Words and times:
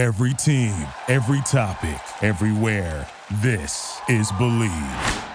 Every 0.00 0.32
team, 0.32 0.74
every 1.08 1.42
topic, 1.42 2.00
everywhere. 2.22 3.06
This 3.42 4.00
is 4.08 4.32
Bleav. 4.32 5.26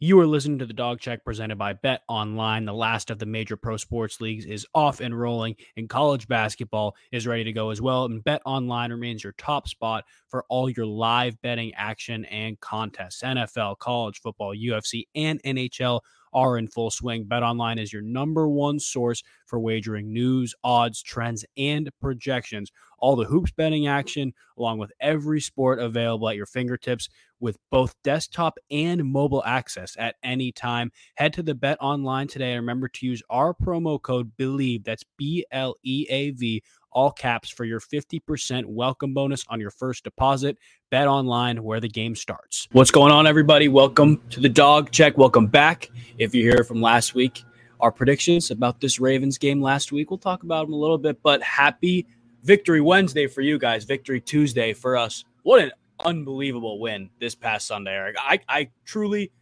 You 0.00 0.20
are 0.20 0.26
listening 0.26 0.58
to 0.58 0.66
the 0.66 0.74
Dawg 0.74 1.00
Check 1.00 1.24
presented 1.24 1.56
by 1.56 1.72
BetOnline. 1.72 2.66
The 2.66 2.74
last 2.74 3.08
of 3.08 3.18
the 3.18 3.24
major 3.24 3.56
pro 3.56 3.78
sports 3.78 4.20
leagues 4.20 4.44
is 4.44 4.66
off 4.74 5.00
and 5.00 5.18
rolling, 5.18 5.56
and 5.78 5.88
college 5.88 6.28
basketball 6.28 6.94
is 7.10 7.26
ready 7.26 7.44
to 7.44 7.54
go 7.54 7.70
as 7.70 7.80
well. 7.80 8.04
And 8.04 8.22
BetOnline 8.22 8.90
remains 8.90 9.24
your 9.24 9.32
top 9.38 9.66
spot 9.66 10.04
for 10.28 10.44
all 10.50 10.68
your 10.68 10.84
live 10.84 11.40
betting 11.40 11.72
action 11.72 12.26
and 12.26 12.60
contests. 12.60 13.22
NFL, 13.22 13.78
college 13.78 14.20
football, 14.20 14.54
UFC, 14.54 15.04
and 15.14 15.42
NHL 15.42 16.02
are 16.32 16.58
in 16.58 16.68
full 16.68 16.90
swing. 16.90 17.24
BetOnline 17.24 17.80
is 17.80 17.92
your 17.92 18.02
number 18.02 18.48
one 18.48 18.78
source 18.78 19.22
for 19.46 19.60
wagering 19.60 20.12
news, 20.12 20.54
odds, 20.64 21.02
trends, 21.02 21.44
and 21.56 21.90
projections. 22.00 22.70
All 22.98 23.16
the 23.16 23.24
hoops 23.24 23.50
betting 23.50 23.86
action, 23.86 24.32
along 24.56 24.78
with 24.78 24.92
every 25.00 25.40
sport 25.40 25.80
available 25.80 26.28
at 26.28 26.36
your 26.36 26.46
fingertips 26.46 27.08
with 27.40 27.58
both 27.70 27.94
desktop 28.04 28.56
and 28.70 29.04
mobile 29.04 29.42
access 29.44 29.96
at 29.98 30.14
any 30.22 30.52
time. 30.52 30.92
Head 31.16 31.32
to 31.34 31.42
the 31.42 31.54
BetOnline 31.54 32.30
today 32.30 32.52
and 32.52 32.60
remember 32.60 32.88
to 32.88 33.06
use 33.06 33.22
our 33.28 33.52
promo 33.52 34.00
code 34.00 34.32
BLEAV. 34.38 34.84
That's 34.84 35.04
B 35.18 35.44
L 35.50 35.74
E 35.82 36.06
A 36.08 36.30
V 36.30 36.62
all 36.92 37.10
caps 37.10 37.50
for 37.50 37.64
your 37.64 37.80
50% 37.80 38.66
welcome 38.66 39.14
bonus 39.14 39.44
on 39.48 39.60
your 39.60 39.70
first 39.70 40.04
deposit. 40.04 40.58
BetOnline 40.92 41.60
where 41.60 41.80
the 41.80 41.88
game 41.88 42.14
starts. 42.14 42.68
What's 42.72 42.90
going 42.90 43.12
on, 43.12 43.26
everybody? 43.26 43.68
Welcome 43.68 44.20
to 44.30 44.40
the 44.40 44.48
Dawg 44.48 44.90
Check. 44.90 45.16
Welcome 45.16 45.46
back. 45.46 45.90
If 46.18 46.34
you're 46.34 46.54
here 46.54 46.64
from 46.64 46.80
last 46.80 47.14
week, 47.14 47.44
our 47.80 47.90
predictions 47.90 48.50
about 48.50 48.80
this 48.80 49.00
Ravens 49.00 49.38
game 49.38 49.60
last 49.60 49.90
week, 49.90 50.10
we'll 50.10 50.18
talk 50.18 50.42
about 50.42 50.66
them 50.66 50.74
a 50.74 50.76
little 50.76 50.98
bit, 50.98 51.22
but 51.22 51.42
happy 51.42 52.06
Victory 52.42 52.80
Wednesday 52.80 53.26
for 53.26 53.40
you 53.40 53.58
guys, 53.58 53.84
Victory 53.84 54.20
Tuesday 54.20 54.72
for 54.72 54.96
us. 54.96 55.24
What 55.42 55.62
an 55.62 55.72
unbelievable 56.00 56.80
win 56.80 57.10
this 57.18 57.34
past 57.34 57.66
Sunday, 57.66 57.92
Eric. 57.92 58.16
I, 58.18 58.40
I 58.48 58.70
truly 58.84 59.32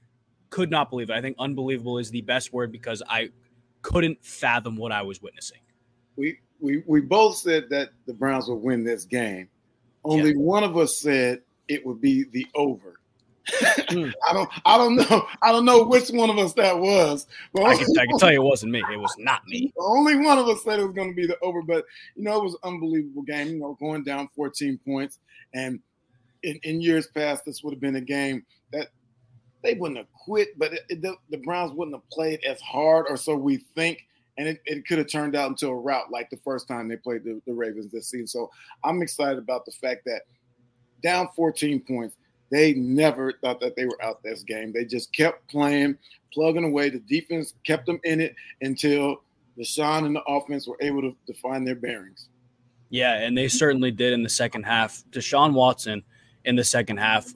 could 0.50 0.70
not 0.70 0.90
believe 0.90 1.10
it. 1.10 1.14
I 1.14 1.20
think 1.20 1.36
unbelievable 1.38 1.98
is 1.98 2.10
the 2.10 2.22
best 2.22 2.52
word 2.52 2.72
because 2.72 3.02
I 3.08 3.30
couldn't 3.82 4.24
fathom 4.24 4.76
what 4.76 4.92
I 4.92 5.02
was 5.02 5.22
witnessing. 5.22 5.60
We 6.16 6.40
we 6.60 6.82
we 6.86 7.00
both 7.00 7.36
said 7.36 7.68
that 7.70 7.90
the 8.06 8.14
Browns 8.14 8.48
would 8.48 8.56
win 8.56 8.84
this 8.84 9.04
game. 9.04 9.48
Only 10.04 10.30
yeah. 10.30 10.36
one 10.36 10.64
of 10.64 10.76
us 10.76 10.98
said 11.00 11.40
it 11.68 11.84
would 11.84 12.00
be 12.00 12.24
the 12.24 12.46
over. 12.54 13.00
mm. 13.48 14.12
I 14.28 14.32
don't 14.32 14.50
I 14.64 14.76
don't 14.76 14.96
know 14.96 15.26
I 15.42 15.52
don't 15.52 15.64
know 15.64 15.84
which 15.84 16.10
one 16.10 16.30
of 16.30 16.38
us 16.38 16.52
that 16.54 16.78
was. 16.78 17.26
But 17.52 17.64
I, 17.64 17.76
can, 17.76 17.86
I 17.98 18.06
can 18.06 18.18
tell 18.18 18.32
you 18.32 18.40
it 18.40 18.44
wasn't 18.44 18.72
me. 18.72 18.82
It 18.92 18.98
was 18.98 19.14
not 19.18 19.42
me. 19.46 19.72
Only 19.78 20.16
one 20.16 20.38
of 20.38 20.48
us 20.48 20.62
said 20.62 20.78
it 20.78 20.84
was 20.84 20.94
going 20.94 21.10
to 21.10 21.14
be 21.14 21.26
the 21.26 21.38
over, 21.40 21.62
but 21.62 21.84
you 22.16 22.24
know 22.24 22.38
it 22.38 22.44
was 22.44 22.54
an 22.62 22.74
unbelievable 22.74 23.22
game. 23.22 23.48
You 23.48 23.60
know, 23.60 23.76
going 23.80 24.04
down 24.04 24.28
14 24.36 24.78
points, 24.84 25.18
and 25.54 25.80
in, 26.42 26.58
in 26.62 26.80
years 26.80 27.06
past, 27.08 27.44
this 27.44 27.62
would 27.62 27.72
have 27.72 27.80
been 27.80 27.96
a 27.96 28.00
game 28.00 28.44
that 28.72 28.88
they 29.62 29.74
wouldn't 29.74 29.98
have 29.98 30.12
quit, 30.12 30.58
but 30.58 30.72
it, 30.72 30.80
it, 30.88 31.02
the, 31.02 31.14
the 31.30 31.36
Browns 31.38 31.72
wouldn't 31.72 31.94
have 31.94 32.08
played 32.10 32.40
as 32.44 32.60
hard, 32.60 33.06
or 33.08 33.16
so 33.16 33.36
we 33.36 33.58
think 33.74 34.06
and 34.40 34.48
it, 34.48 34.62
it 34.64 34.86
could 34.86 34.96
have 34.96 35.06
turned 35.06 35.36
out 35.36 35.50
into 35.50 35.68
a 35.68 35.74
rout 35.74 36.10
like 36.10 36.30
the 36.30 36.38
first 36.38 36.66
time 36.66 36.88
they 36.88 36.96
played 36.96 37.24
the, 37.24 37.42
the 37.46 37.52
Ravens 37.52 37.92
this 37.92 38.08
season. 38.08 38.26
So 38.26 38.50
I'm 38.82 39.02
excited 39.02 39.38
about 39.38 39.66
the 39.66 39.72
fact 39.72 40.06
that 40.06 40.22
down 41.02 41.28
14 41.36 41.80
points, 41.80 42.16
they 42.50 42.72
never 42.72 43.34
thought 43.34 43.60
that 43.60 43.76
they 43.76 43.84
were 43.84 44.02
out 44.02 44.22
this 44.22 44.42
game. 44.42 44.72
They 44.72 44.86
just 44.86 45.12
kept 45.12 45.46
playing, 45.48 45.98
plugging 46.32 46.64
away. 46.64 46.88
The 46.88 47.00
defense 47.00 47.52
kept 47.66 47.84
them 47.84 48.00
in 48.02 48.22
it 48.22 48.34
until 48.62 49.22
Deshaun 49.58 50.06
and 50.06 50.16
the 50.16 50.22
offense 50.22 50.66
were 50.66 50.78
able 50.80 51.02
to, 51.02 51.14
to 51.26 51.34
find 51.34 51.66
their 51.66 51.74
bearings. 51.74 52.30
Yeah, 52.88 53.18
and 53.18 53.36
they 53.36 53.48
certainly 53.48 53.90
did 53.90 54.14
in 54.14 54.22
the 54.22 54.30
second 54.30 54.62
half. 54.62 55.04
Deshaun 55.10 55.52
Watson 55.52 56.02
in 56.46 56.56
the 56.56 56.64
second 56.64 56.96
half 56.96 57.30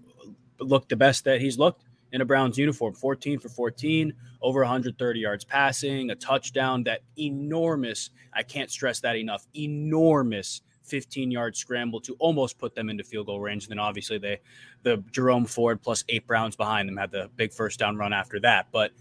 looked 0.59 0.89
the 0.89 0.97
best 0.97 1.25
that 1.25 1.43
he's 1.43 1.59
looked 1.59 1.85
in 2.15 2.21
a 2.21 2.25
Browns 2.25 2.57
uniform 2.57 2.95
14 2.95 3.41
for 3.41 3.49
14, 3.49 4.13
over 4.41 4.61
130 4.61 5.19
yards 5.19 5.45
passing, 5.45 6.11
a 6.11 6.15
touchdown, 6.15 6.85
that 6.85 7.01
enormous, 7.19 8.11
I 8.33 8.45
can't 8.45 8.71
stress 8.71 9.01
that 9.01 9.17
enough, 9.17 9.49
enormous 9.57 10.63
15 10.85 11.33
yard 11.33 11.57
scramble 11.57 12.01
to 12.03 12.15
almost 12.21 12.57
put 12.57 12.73
them 12.77 12.89
into 12.89 13.03
field 13.03 13.27
goal 13.27 13.41
range. 13.41 13.65
And 13.65 13.73
then 13.73 13.79
obviously 13.81 14.19
they, 14.19 14.39
the 14.85 15.03
Jerome 15.11 15.45
Ford 15.45 15.83
plus 15.83 16.05
eight 16.09 16.25
Browns 16.25 16.55
behind 16.55 16.89
them 16.89 16.97
had 16.97 17.11
the 17.11 17.31
big 17.35 17.53
first 17.53 17.81
down 17.81 17.97
run 17.97 18.13
after 18.13 18.39
that. 18.41 18.69
But 18.71 18.93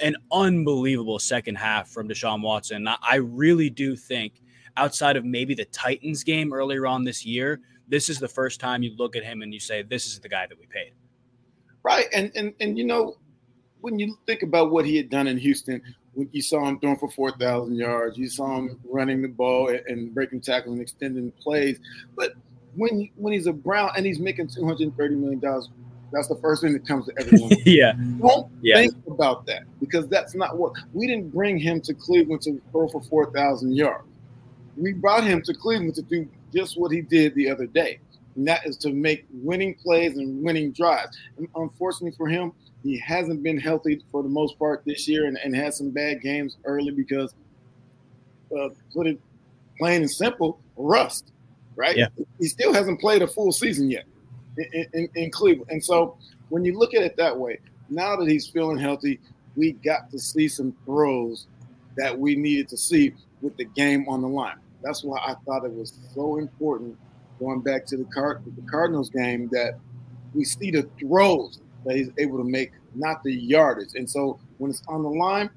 an 0.00 0.16
unbelievable 0.32 1.20
second 1.20 1.54
half 1.54 1.88
from 1.88 2.08
Deshaun 2.08 2.42
Watson. 2.42 2.88
I 2.88 3.16
really 3.16 3.70
do 3.70 3.94
think 3.94 4.42
outside 4.76 5.16
of 5.16 5.24
maybe 5.24 5.54
the 5.54 5.66
Titans 5.66 6.24
game 6.24 6.52
earlier 6.52 6.88
on 6.88 7.04
this 7.04 7.24
year, 7.24 7.60
this 7.86 8.08
is 8.08 8.18
the 8.18 8.28
first 8.28 8.58
time 8.58 8.82
you 8.82 8.96
look 8.96 9.14
at 9.14 9.22
him 9.22 9.42
and 9.42 9.54
you 9.54 9.60
say, 9.60 9.82
this 9.82 10.06
is 10.06 10.18
the 10.18 10.28
guy 10.28 10.48
that 10.48 10.58
we 10.58 10.66
paid. 10.66 10.92
Right. 11.82 12.06
And 12.12 12.32
and 12.34 12.54
and 12.60 12.78
you 12.78 12.84
know, 12.84 13.16
when 13.80 13.98
you 13.98 14.16
think 14.26 14.42
about 14.42 14.70
what 14.70 14.84
he 14.84 14.96
had 14.96 15.10
done 15.10 15.26
in 15.26 15.38
Houston, 15.38 15.82
when 16.14 16.28
you 16.32 16.42
saw 16.42 16.64
him 16.64 16.78
throwing 16.80 16.98
for 16.98 17.10
four 17.10 17.32
thousand 17.32 17.76
yards, 17.76 18.18
you 18.18 18.28
saw 18.28 18.56
him 18.56 18.80
running 18.88 19.22
the 19.22 19.28
ball 19.28 19.68
and, 19.68 19.80
and 19.86 20.14
breaking 20.14 20.40
tackles 20.40 20.72
and 20.72 20.82
extending 20.82 21.30
plays. 21.32 21.78
But 22.16 22.34
when 22.74 23.08
when 23.16 23.32
he's 23.32 23.46
a 23.46 23.52
Brown 23.52 23.90
and 23.96 24.04
he's 24.04 24.18
making 24.18 24.48
two 24.48 24.64
hundred 24.66 24.96
thirty 24.96 25.14
million 25.14 25.38
dollars, 25.38 25.70
that's 26.12 26.28
the 26.28 26.36
first 26.36 26.62
thing 26.62 26.72
that 26.72 26.86
comes 26.86 27.06
to 27.06 27.12
everyone. 27.18 27.52
yeah. 27.64 27.92
Don't 28.20 28.50
yeah. 28.62 28.76
think 28.76 28.94
about 29.06 29.46
that 29.46 29.62
because 29.80 30.08
that's 30.08 30.34
not 30.34 30.56
what 30.56 30.72
we 30.92 31.06
didn't 31.06 31.32
bring 31.32 31.58
him 31.58 31.80
to 31.82 31.94
Cleveland 31.94 32.42
to 32.42 32.60
throw 32.72 32.88
for 32.88 33.02
four 33.02 33.32
thousand 33.32 33.74
yards. 33.76 34.04
We 34.76 34.92
brought 34.92 35.24
him 35.24 35.42
to 35.42 35.54
Cleveland 35.54 35.94
to 35.96 36.02
do 36.02 36.28
just 36.54 36.78
what 36.78 36.92
he 36.92 37.00
did 37.00 37.34
the 37.34 37.50
other 37.50 37.66
day 37.66 38.00
and 38.38 38.46
that 38.46 38.64
is 38.64 38.76
to 38.76 38.92
make 38.92 39.26
winning 39.32 39.74
plays 39.74 40.16
and 40.16 40.44
winning 40.44 40.70
drives. 40.70 41.18
And 41.38 41.48
unfortunately 41.56 42.16
for 42.16 42.28
him, 42.28 42.52
he 42.84 42.96
hasn't 42.96 43.42
been 43.42 43.58
healthy 43.58 44.00
for 44.12 44.22
the 44.22 44.28
most 44.28 44.56
part 44.60 44.84
this 44.86 45.08
year 45.08 45.26
and, 45.26 45.36
and 45.42 45.56
had 45.56 45.74
some 45.74 45.90
bad 45.90 46.22
games 46.22 46.56
early 46.64 46.92
because, 46.92 47.34
uh, 48.56 48.68
put 48.94 49.08
it 49.08 49.18
plain 49.76 50.02
and 50.02 50.10
simple, 50.10 50.60
rust, 50.76 51.32
right? 51.74 51.96
Yeah. 51.96 52.06
He 52.38 52.46
still 52.46 52.72
hasn't 52.72 53.00
played 53.00 53.22
a 53.22 53.26
full 53.26 53.50
season 53.50 53.90
yet 53.90 54.04
in, 54.56 54.86
in, 54.92 55.08
in 55.16 55.30
Cleveland. 55.32 55.72
And 55.72 55.84
so 55.84 56.16
when 56.48 56.64
you 56.64 56.78
look 56.78 56.94
at 56.94 57.02
it 57.02 57.16
that 57.16 57.36
way, 57.36 57.58
now 57.90 58.14
that 58.14 58.28
he's 58.28 58.46
feeling 58.46 58.78
healthy, 58.78 59.18
we 59.56 59.72
got 59.72 60.12
to 60.12 60.18
see 60.20 60.46
some 60.46 60.72
throws 60.84 61.48
that 61.96 62.16
we 62.16 62.36
needed 62.36 62.68
to 62.68 62.76
see 62.76 63.14
with 63.42 63.56
the 63.56 63.64
game 63.64 64.08
on 64.08 64.22
the 64.22 64.28
line. 64.28 64.58
That's 64.84 65.02
why 65.02 65.18
I 65.18 65.34
thought 65.44 65.64
it 65.64 65.72
was 65.72 65.92
so 66.14 66.36
important 66.38 66.96
going 67.38 67.60
back 67.60 67.86
to 67.86 67.96
the, 67.96 68.04
Card- 68.04 68.42
the 68.44 68.70
Cardinals 68.70 69.10
game, 69.10 69.48
that 69.52 69.78
we 70.34 70.44
see 70.44 70.70
the 70.70 70.88
throws 70.98 71.60
that 71.84 71.96
he's 71.96 72.10
able 72.18 72.38
to 72.38 72.44
make, 72.44 72.72
not 72.94 73.22
the 73.22 73.32
yardage. 73.32 73.94
And 73.94 74.08
so 74.08 74.38
when 74.58 74.70
it's 74.70 74.82
on 74.88 75.02
the 75.02 75.08
line, 75.08 75.50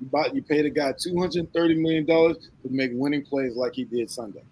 you, 0.00 0.06
buy, 0.06 0.26
you 0.32 0.42
pay 0.42 0.62
the 0.62 0.70
guy 0.70 0.92
$230 0.92 1.78
million 1.78 2.06
to 2.06 2.38
make 2.70 2.90
winning 2.94 3.24
plays 3.24 3.56
like 3.56 3.74
he 3.74 3.84
did 3.84 4.10
Sunday. 4.10 4.42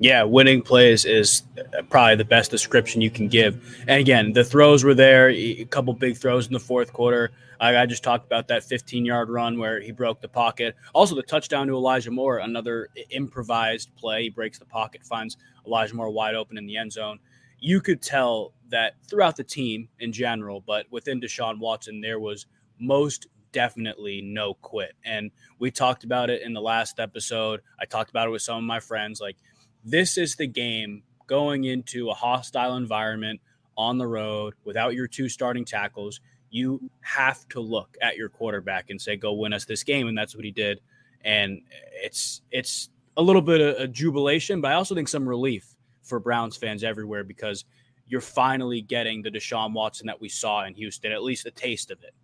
Yeah, 0.00 0.24
winning 0.24 0.60
plays 0.60 1.04
is 1.04 1.42
uh, 1.56 1.82
probably 1.82 2.16
the 2.16 2.24
best 2.24 2.50
description 2.50 3.00
you 3.00 3.10
can 3.10 3.28
give. 3.28 3.84
And 3.86 4.00
again, 4.00 4.32
the 4.32 4.44
throws 4.44 4.82
were 4.82 4.94
there, 4.94 5.30
a 5.30 5.64
couple 5.66 5.92
big 5.94 6.16
throws 6.16 6.46
in 6.46 6.52
the 6.52 6.60
fourth 6.60 6.92
quarter. 6.92 7.30
I, 7.60 7.86
just 7.86 8.02
talked 8.02 8.26
about 8.26 8.48
that 8.48 8.64
15 8.64 9.04
yard 9.04 9.30
run 9.30 9.58
where 9.58 9.80
he 9.80 9.92
broke 9.92 10.20
the 10.20 10.28
pocket. 10.28 10.74
Also, 10.92 11.14
the 11.14 11.22
touchdown 11.22 11.68
to 11.68 11.74
Elijah 11.74 12.10
Moore, 12.10 12.38
another 12.38 12.88
improvised 13.10 13.94
play. 13.96 14.24
He 14.24 14.28
breaks 14.30 14.58
the 14.58 14.66
pocket, 14.66 15.04
finds 15.04 15.36
Elijah 15.66 15.94
Moore 15.94 16.10
wide 16.10 16.34
open 16.34 16.58
in 16.58 16.66
the 16.66 16.76
end 16.76 16.92
zone. 16.92 17.18
You 17.60 17.80
could 17.80 18.02
tell 18.02 18.52
that 18.68 18.96
throughout 19.08 19.36
the 19.36 19.44
team 19.44 19.88
in 20.00 20.12
general, 20.12 20.60
but 20.60 20.86
within 20.90 21.20
Deshaun 21.20 21.58
Watson, 21.58 22.00
there 22.00 22.20
was 22.20 22.46
most 22.78 23.28
definitely 23.52 24.20
no 24.20 24.54
quit. 24.54 24.92
And 25.04 25.30
we 25.58 25.70
talked 25.70 26.04
about 26.04 26.28
it 26.28 26.42
in 26.42 26.52
the 26.52 26.60
last 26.60 26.98
episode. 27.00 27.60
I 27.80 27.86
talked 27.86 28.10
about 28.10 28.26
it 28.26 28.30
with 28.30 28.42
some 28.42 28.58
of 28.58 28.64
my 28.64 28.80
friends. 28.80 29.20
Like, 29.20 29.36
this 29.84 30.18
is 30.18 30.36
the 30.36 30.46
game 30.46 31.02
going 31.26 31.64
into 31.64 32.10
a 32.10 32.14
hostile 32.14 32.76
environment 32.76 33.40
on 33.76 33.98
the 33.98 34.06
road 34.06 34.54
without 34.64 34.94
your 34.94 35.06
two 35.06 35.28
starting 35.28 35.64
tackles. 35.64 36.20
You 36.50 36.90
have 37.00 37.46
to 37.48 37.60
look 37.60 37.96
at 38.00 38.16
your 38.16 38.28
quarterback 38.28 38.90
and 38.90 39.00
say, 39.00 39.16
"Go 39.16 39.32
win 39.34 39.52
us 39.52 39.64
this 39.64 39.82
game," 39.82 40.06
and 40.06 40.16
that's 40.16 40.36
what 40.36 40.44
he 40.44 40.50
did. 40.50 40.80
And 41.24 41.62
it's 42.02 42.42
it's 42.50 42.90
a 43.16 43.22
little 43.22 43.42
bit 43.42 43.60
of 43.60 43.76
a 43.80 43.88
jubilation, 43.88 44.60
but 44.60 44.70
I 44.70 44.74
also 44.74 44.94
think 44.94 45.08
some 45.08 45.28
relief 45.28 45.74
for 46.02 46.20
Browns 46.20 46.56
fans 46.56 46.84
everywhere 46.84 47.24
because 47.24 47.64
you're 48.06 48.20
finally 48.20 48.82
getting 48.82 49.22
the 49.22 49.30
Deshaun 49.30 49.72
Watson 49.72 50.06
that 50.06 50.20
we 50.20 50.28
saw 50.28 50.64
in 50.64 50.74
Houston, 50.74 51.12
at 51.12 51.22
least 51.22 51.46
a 51.46 51.50
taste 51.50 51.90
of 51.90 52.02
it. 52.02 52.14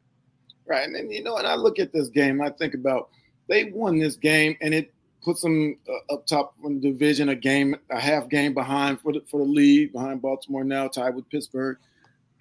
Right. 0.66 0.86
And, 0.86 1.12
you 1.12 1.22
know, 1.22 1.36
and 1.36 1.46
I 1.46 1.54
look 1.54 1.78
at 1.78 1.92
this 1.92 2.08
game, 2.08 2.40
I 2.40 2.50
think 2.50 2.74
about 2.74 3.08
they 3.48 3.64
won 3.64 3.98
this 3.98 4.16
game 4.16 4.56
and 4.60 4.74
it 4.74 4.92
puts 5.22 5.42
them 5.42 5.76
uh, 5.88 6.14
up 6.14 6.26
top 6.26 6.54
in 6.64 6.80
the 6.80 6.90
division, 6.90 7.28
a 7.28 7.34
game, 7.34 7.76
a 7.90 8.00
half 8.00 8.28
game 8.28 8.54
behind 8.54 9.00
for 9.00 9.12
the, 9.12 9.22
for 9.30 9.38
the 9.38 9.44
lead, 9.44 9.92
behind 9.92 10.22
Baltimore 10.22 10.64
now, 10.64 10.88
tied 10.88 11.14
with 11.14 11.28
Pittsburgh. 11.28 11.76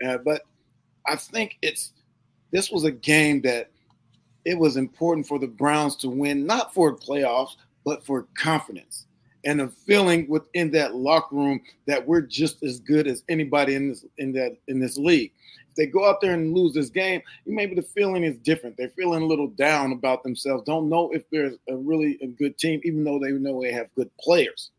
Uh, 0.06 0.18
but 0.18 0.44
I 1.08 1.16
think 1.16 1.58
it's 1.62 1.94
this 2.52 2.72
was 2.72 2.84
a 2.84 2.92
game 2.92 3.42
that 3.42 3.70
it 4.46 4.58
was 4.58 4.78
important 4.78 5.28
for 5.28 5.38
the 5.40 5.48
Browns 5.48 5.96
to 5.98 6.10
win, 6.10 6.46
not 6.46 6.74
for 6.74 6.96
playoffs, 6.96 7.58
but 7.84 8.06
for 8.06 8.28
confidence. 8.36 9.06
and 9.46 9.62
a 9.62 9.68
feeling 9.68 10.28
within 10.28 10.72
that 10.72 10.96
locker 10.96 11.36
room 11.36 11.62
that 11.86 12.06
we're 12.06 12.22
just 12.22 12.62
as 12.64 12.80
good 12.80 13.08
as 13.08 13.24
anybody 13.30 13.76
in 13.76 13.90
this 13.90 14.06
in 14.18 14.32
that 14.34 14.58
in 14.68 14.80
this 14.80 14.98
league. 14.98 15.32
They 15.80 15.86
go 15.86 16.10
out 16.10 16.20
there 16.20 16.34
and 16.34 16.54
lose 16.54 16.74
this 16.74 16.90
game, 16.90 17.22
maybe 17.46 17.74
the 17.74 17.82
feeling 17.82 18.26
is 18.26 18.36
different. 18.38 18.76
They're 18.76 18.90
feeling 18.90 19.24
a 19.24 19.26
little 19.26 19.48
down 19.48 19.94
about 19.94 20.24
themselves. 20.24 20.64
Don't 20.66 20.90
know 20.90 21.10
if 21.12 21.24
there's 21.32 21.56
a 21.70 21.78
really 21.78 22.20
a 22.22 22.28
good 22.28 22.58
team, 22.58 22.82
even 22.84 23.06
though 23.06 23.18
they 23.18 23.32
know 23.32 23.62
they 23.62 23.72
have 23.72 23.88
good 23.96 24.12
players. 24.20 24.72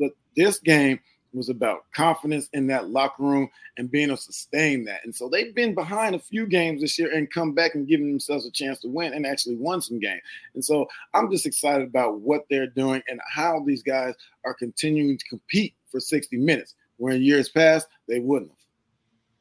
But 0.00 0.10
this 0.34 0.58
game 0.58 0.98
was 1.32 1.48
about 1.48 1.84
confidence 1.94 2.48
in 2.54 2.66
that 2.66 2.90
locker 2.90 3.22
room 3.22 3.48
and 3.76 3.88
being 3.88 4.08
able 4.08 4.16
to 4.16 4.22
sustain 4.22 4.84
that. 4.86 5.04
And 5.04 5.14
so 5.14 5.28
they've 5.28 5.54
been 5.54 5.76
behind 5.76 6.16
a 6.16 6.18
few 6.18 6.44
games 6.44 6.80
this 6.80 6.98
year 6.98 7.14
and 7.14 7.30
come 7.30 7.54
back 7.54 7.76
and 7.76 7.86
given 7.86 8.08
themselves 8.08 8.44
a 8.44 8.50
chance 8.50 8.80
to 8.80 8.88
win 8.88 9.12
and 9.12 9.24
actually 9.24 9.54
won 9.54 9.80
some 9.80 10.00
games. 10.00 10.22
And 10.56 10.64
so 10.64 10.88
I'm 11.14 11.30
just 11.30 11.46
excited 11.46 11.86
about 11.86 12.20
what 12.20 12.46
they're 12.50 12.66
doing 12.66 13.00
and 13.06 13.20
how 13.28 13.62
these 13.64 13.84
guys 13.84 14.14
are 14.44 14.54
continuing 14.54 15.18
to 15.18 15.24
compete 15.28 15.74
for 15.90 16.00
60 16.00 16.36
minutes, 16.36 16.74
where 16.96 17.14
in 17.14 17.22
years 17.22 17.48
past 17.48 17.86
they 18.08 18.18
wouldn't 18.18 18.50
have. 18.50 18.58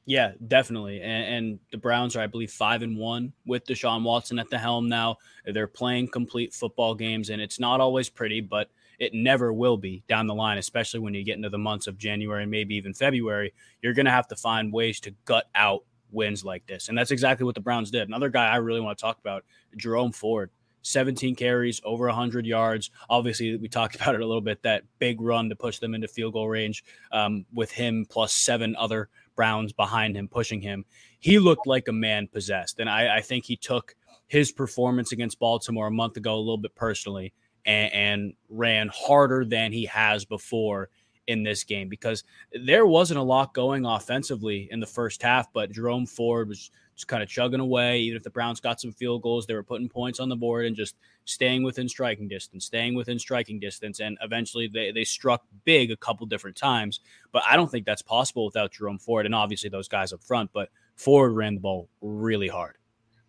Yeah, 0.08 0.32
definitely. 0.48 1.02
And, 1.02 1.36
and, 1.36 1.60
the 1.70 1.78
Browns 1.78 2.16
are, 2.16 2.22
I 2.22 2.28
believe, 2.28 2.50
five 2.50 2.82
and 2.82 2.98
one 2.98 3.34
with 3.46 3.66
Deshaun 3.66 4.04
Watson 4.04 4.40
at 4.40 4.50
the 4.50 4.58
helm 4.58 4.88
now. 4.88 5.18
They're 5.46 5.68
playing 5.68 6.08
complete 6.08 6.54
football 6.54 6.96
games, 6.96 7.30
and 7.30 7.42
it's 7.42 7.60
not 7.60 7.82
always 7.82 8.08
pretty, 8.08 8.40
but 8.40 8.70
it 9.00 9.14
never 9.14 9.52
will 9.52 9.76
be 9.76 10.04
down 10.08 10.26
the 10.26 10.34
line, 10.34 10.58
especially 10.58 11.02
when 11.02 11.14
you 11.14 11.26
get 11.26 11.36
into 11.36 11.50
the 11.50 11.58
months 11.58 11.88
of 11.88 11.98
January 11.98 12.44
and 12.44 12.50
maybe 12.50 12.76
even 12.76 12.94
February. 12.94 13.54
You're 13.82 13.94
going 13.94 14.06
to 14.06 14.12
have 14.12 14.30
to 14.30 14.38
find 14.38 14.72
ways 14.72 15.02
to 15.02 15.12
gut 15.26 15.50
out 15.54 15.84
wins 16.10 16.46
like 16.46 16.66
this. 16.68 16.88
And 16.88 16.98
that's 16.98 17.12
exactly 17.12 17.44
what 17.44 17.56
the 17.56 17.62
Browns 17.62 17.92
did. 17.92 18.08
Another 18.08 18.30
guy 18.30 18.48
I 18.48 18.56
really 18.58 18.80
want 18.80 18.98
to 18.98 19.02
talk 19.02 19.20
about, 19.20 19.44
Jerome 19.76 20.14
Ford. 20.14 20.52
17 20.84 21.36
carries, 21.36 21.82
over 21.84 22.06
100 22.06 22.46
yards. 22.46 22.92
Obviously, 23.10 23.58
we 23.58 23.68
talked 23.68 23.96
about 24.02 24.16
it 24.16 24.22
a 24.22 24.26
little 24.26 24.40
bit 24.40 24.64
that 24.64 24.84
big 25.00 25.20
run 25.20 25.50
to 25.50 25.56
push 25.56 25.80
them 25.80 25.94
into 25.94 26.08
field 26.08 26.32
goal 26.32 26.48
range 26.48 26.86
um, 27.12 27.46
with 27.54 27.72
him 27.72 28.06
plus 28.10 28.34
seven 28.34 28.74
other 28.78 29.10
Browns 29.38 29.72
behind 29.72 30.18
him, 30.18 30.28
pushing 30.28 30.60
him. 30.60 30.84
He 31.20 31.40
looked 31.40 31.66
like 31.66 31.88
a 31.88 31.94
man 31.94 32.28
possessed. 32.28 32.80
And 32.80 32.90
I, 32.90 33.18
I 33.18 33.22
think 33.22 33.46
he 33.46 33.56
took 33.56 33.96
his 34.28 34.52
performance 34.52 35.14
against 35.14 35.40
Baltimore 35.40 35.88
a 35.88 35.92
month 35.92 36.18
ago 36.18 36.36
a 36.36 36.40
little 36.40 36.58
bit 36.58 36.76
personally 36.76 37.34
and, 37.66 37.94
and 37.94 38.34
ran 38.50 38.90
harder 38.94 39.46
than 39.46 39.72
he 39.72 39.86
has 39.86 40.26
before 40.26 40.90
in 41.28 41.44
this 41.44 41.64
game 41.64 41.90
because 41.90 42.24
there 42.52 42.86
wasn't 42.86 43.20
a 43.20 43.24
lot 43.24 43.54
going 43.54 43.86
offensively 43.86 44.68
in 44.72 44.80
the 44.80 44.86
first 44.86 45.22
half, 45.22 45.52
but 45.54 45.72
Jerome 45.72 46.06
Ford 46.06 46.50
was 46.50 46.72
just 46.98 47.08
kind 47.08 47.22
of 47.22 47.30
chugging 47.30 47.60
away. 47.60 48.00
Even 48.00 48.18
if 48.18 48.24
the 48.24 48.30
Browns 48.30 48.60
got 48.60 48.82
some 48.82 48.92
field 48.92 49.22
goals, 49.22 49.46
they 49.46 49.54
were 49.54 49.64
putting 49.64 49.88
points 49.88 50.20
on 50.20 50.30
the 50.30 50.36
board 50.36 50.66
and 50.66 50.76
just 50.76 50.96
staying 51.26 51.62
within 51.62 51.88
striking 51.88 52.28
distance, 52.28 52.66
staying 52.66 52.96
within 52.96 53.20
striking 53.20 53.60
distance. 53.60 54.00
And 54.00 54.18
eventually 54.22 54.68
they, 54.68 54.92
they 54.92 55.04
struck 55.04 55.44
big 55.64 55.92
a 55.92 55.96
couple 55.96 56.26
different 56.26 56.58
times. 56.58 57.00
But 57.32 57.44
I 57.48 57.56
don't 57.56 57.70
think 57.70 57.86
that's 57.86 58.02
possible 58.02 58.46
without 58.46 58.72
Jerome 58.72 58.98
Ford 58.98 59.28
and 59.28 59.36
obviously 59.36 59.70
those 59.70 59.88
guys 59.88 60.12
up 60.12 60.24
front. 60.24 60.50
But 60.52 60.70
Ford 60.96 61.34
ran 61.34 61.54
the 61.54 61.62
ball 61.62 61.88
really 62.02 62.48
hard. 62.48 62.76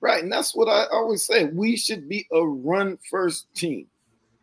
Right. 0.00 0.23
And 0.23 0.32
that's 0.32 0.55
what 0.55 0.69
I 0.69 0.87
always 0.91 1.23
say. 1.23 1.44
We 1.44 1.76
should 1.76 2.09
be 2.09 2.26
a 2.32 2.41
run 2.41 2.99
first 3.11 3.53
team. 3.55 3.87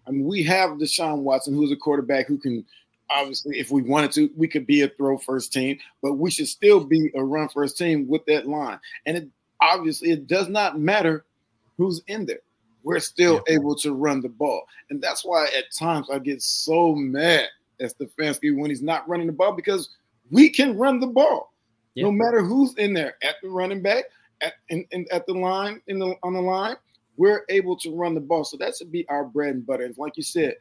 I 0.08 0.12
mean, 0.12 0.26
we 0.26 0.44
have 0.44 0.72
Deshaun 0.72 1.24
Watson, 1.24 1.56
who's 1.56 1.72
a 1.72 1.76
quarterback 1.76 2.28
who 2.28 2.38
can 2.38 2.64
obviously, 3.10 3.60
if 3.60 3.72
we 3.72 3.82
wanted 3.82 4.12
to, 4.14 4.30
we 4.36 4.48
could 4.48 4.66
be 4.66 4.82
a 4.82 4.90
throw 4.90 5.18
first 5.18 5.54
team, 5.54 5.78
but 6.02 6.14
we 6.14 6.32
should 6.32 6.48
still 6.48 6.84
be 6.84 7.12
a 7.16 7.24
run 7.24 7.50
first 7.50 7.78
team 7.78 8.08
with 8.08 8.26
that 8.26 8.48
line. 8.48 8.80
And 9.06 9.18
it 9.18 9.30
obviously 9.62 10.12
it 10.12 10.28
does 10.28 10.48
not 10.48 10.80
matter 10.80 11.26
who's 11.78 12.02
in 12.08 12.26
there. 12.26 12.40
We're 12.84 13.00
still 13.00 13.44
yeah. 13.48 13.56
able 13.56 13.76
to 13.78 13.94
run 13.94 14.22
the 14.22 14.30
ball. 14.30 14.64
And 14.90 15.02
that's 15.02 15.26
why 15.26 15.46
at 15.58 15.74
times 15.76 16.08
I 16.12 16.20
get 16.20 16.42
so 16.42 16.94
mad 16.94 17.48
at 17.80 17.98
Stefanski 17.98 18.56
when 18.56 18.70
he's 18.70 18.84
not 18.84 19.08
running 19.10 19.28
the 19.28 19.34
ball 19.34 19.54
because 19.54 19.90
we 20.30 20.50
can 20.50 20.78
run 20.78 21.00
the 21.00 21.08
ball. 21.08 21.52
Yeah. 21.96 22.04
No 22.04 22.12
matter 22.12 22.44
who's 22.44 22.76
in 22.76 22.94
there 22.94 23.16
at 23.24 23.36
the 23.42 23.50
running 23.50 23.82
back, 23.82 24.06
at 24.42 24.54
in, 24.70 24.86
in, 24.92 25.06
at 25.12 25.26
the 25.26 25.34
line, 25.34 25.82
in 25.88 25.98
the 25.98 26.16
on 26.22 26.34
the 26.34 26.42
line, 26.42 26.76
we're 27.18 27.46
able 27.50 27.78
to 27.78 27.96
run 27.96 28.14
the 28.14 28.22
ball. 28.22 28.44
So 28.44 28.58
that 28.58 28.76
should 28.76 28.92
be 28.92 29.08
our 29.08 29.24
bread 29.24 29.56
and 29.56 29.66
butter. 29.66 29.86
And 29.86 29.98
like 29.98 30.18
you 30.18 30.24
said, 30.24 30.56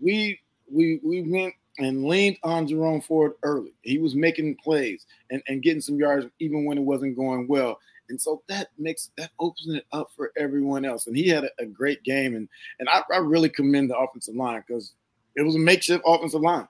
we 0.00 0.40
we 0.70 1.00
we 1.02 1.22
went 1.22 1.54
and 1.78 2.04
leaned 2.04 2.36
on 2.42 2.66
Jerome 2.66 3.00
Ford 3.00 3.32
early. 3.42 3.72
He 3.82 3.98
was 3.98 4.14
making 4.14 4.56
plays 4.56 5.06
and, 5.30 5.42
and 5.48 5.62
getting 5.62 5.80
some 5.80 5.96
yards 5.96 6.26
even 6.38 6.64
when 6.64 6.78
it 6.78 6.82
wasn't 6.82 7.16
going 7.16 7.46
well. 7.48 7.78
And 8.08 8.20
so 8.20 8.42
that 8.48 8.68
makes 8.76 9.10
that 9.16 9.30
opens 9.38 9.76
it 9.76 9.86
up 9.92 10.10
for 10.16 10.32
everyone 10.36 10.84
else. 10.84 11.06
And 11.06 11.16
he 11.16 11.28
had 11.28 11.44
a, 11.44 11.50
a 11.60 11.66
great 11.66 12.02
game. 12.02 12.34
And 12.34 12.48
and 12.78 12.88
I, 12.88 13.02
I 13.12 13.18
really 13.18 13.48
commend 13.48 13.90
the 13.90 13.96
offensive 13.96 14.34
line 14.34 14.62
because 14.66 14.92
it 15.36 15.42
was 15.42 15.54
a 15.54 15.60
makeshift 15.60 16.02
offensive 16.06 16.40
line. 16.40 16.68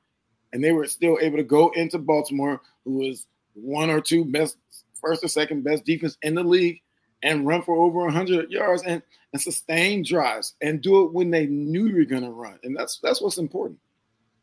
And 0.53 0.63
they 0.63 0.73
were 0.73 0.87
still 0.87 1.19
able 1.21 1.39
to 1.39 1.45
go 1.45 1.71
into 1.71 1.99
Baltimore, 1.99 2.61
who 2.85 2.99
was 2.99 3.27
one 3.55 3.89
or 3.89 4.01
two 4.01 4.25
best, 4.25 4.57
first 5.01 5.25
or 5.25 5.29
second 5.29 5.63
best 5.63 5.85
defense 5.85 6.17
in 6.23 6.35
the 6.35 6.43
league, 6.43 6.81
and 7.23 7.47
run 7.47 7.63
for 7.63 7.77
over 7.77 8.01
100 8.01 8.51
yards 8.51 8.83
and, 8.83 9.03
and 9.33 9.41
sustain 9.41 10.03
drives 10.03 10.55
and 10.61 10.83
do 10.83 11.05
it 11.05 11.13
when 11.13 11.31
they 11.31 11.47
knew 11.47 11.87
you 11.87 11.97
were 11.97 12.05
going 12.05 12.23
to 12.23 12.31
run. 12.31 12.59
And 12.65 12.77
that's 12.77 12.99
that's 13.03 13.21
what's 13.21 13.39
important. 13.39 13.79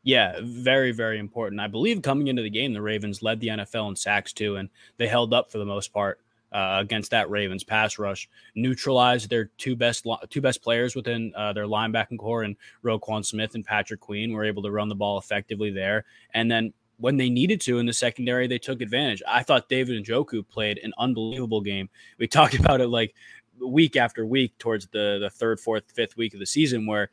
Yeah, 0.07 0.39
very, 0.41 0.93
very 0.93 1.19
important. 1.19 1.59
I 1.59 1.67
believe 1.67 2.01
coming 2.01 2.27
into 2.27 2.41
the 2.41 2.49
game, 2.49 2.71
the 2.71 2.81
Ravens 2.81 3.21
led 3.21 3.41
the 3.41 3.49
NFL 3.49 3.89
in 3.89 3.95
sacks 3.97 4.31
too, 4.31 4.55
and 4.55 4.69
they 4.95 5.05
held 5.05 5.33
up 5.33 5.51
for 5.51 5.57
the 5.57 5.65
most 5.65 5.91
part 5.91 6.21
uh, 6.53 6.77
against 6.79 7.11
that 7.11 7.29
Ravens 7.29 7.65
pass 7.65 7.99
rush. 7.99 8.29
Neutralized 8.55 9.29
their 9.29 9.51
two 9.57 9.75
best 9.75 10.07
two 10.29 10.39
best 10.39 10.63
players 10.63 10.95
within 10.95 11.33
uh, 11.35 11.51
their 11.51 11.65
linebacking 11.65 12.19
corps, 12.19 12.43
and 12.43 12.55
Roquan 12.85 13.25
Smith 13.25 13.53
and 13.53 13.65
Patrick 13.65 13.99
Queen 13.99 14.31
were 14.31 14.45
able 14.45 14.63
to 14.63 14.71
run 14.71 14.87
the 14.87 14.95
ball 14.95 15.17
effectively 15.19 15.71
there. 15.71 16.05
And 16.33 16.49
then 16.49 16.71
when 16.99 17.17
they 17.17 17.29
needed 17.29 17.59
to 17.61 17.79
in 17.79 17.85
the 17.85 17.91
secondary, 17.91 18.47
they 18.47 18.59
took 18.59 18.79
advantage. 18.79 19.21
I 19.27 19.43
thought 19.43 19.67
David 19.67 20.01
Njoku 20.05 20.47
played 20.47 20.77
an 20.77 20.93
unbelievable 20.97 21.59
game. 21.59 21.89
We 22.17 22.27
talked 22.29 22.57
about 22.57 22.79
it 22.79 22.87
like 22.87 23.13
week 23.59 23.97
after 23.97 24.25
week 24.25 24.57
towards 24.57 24.87
the 24.87 25.17
the 25.19 25.29
third, 25.29 25.59
fourth, 25.59 25.83
fifth 25.93 26.15
week 26.15 26.33
of 26.33 26.39
the 26.39 26.45
season, 26.45 26.85
where 26.85 27.09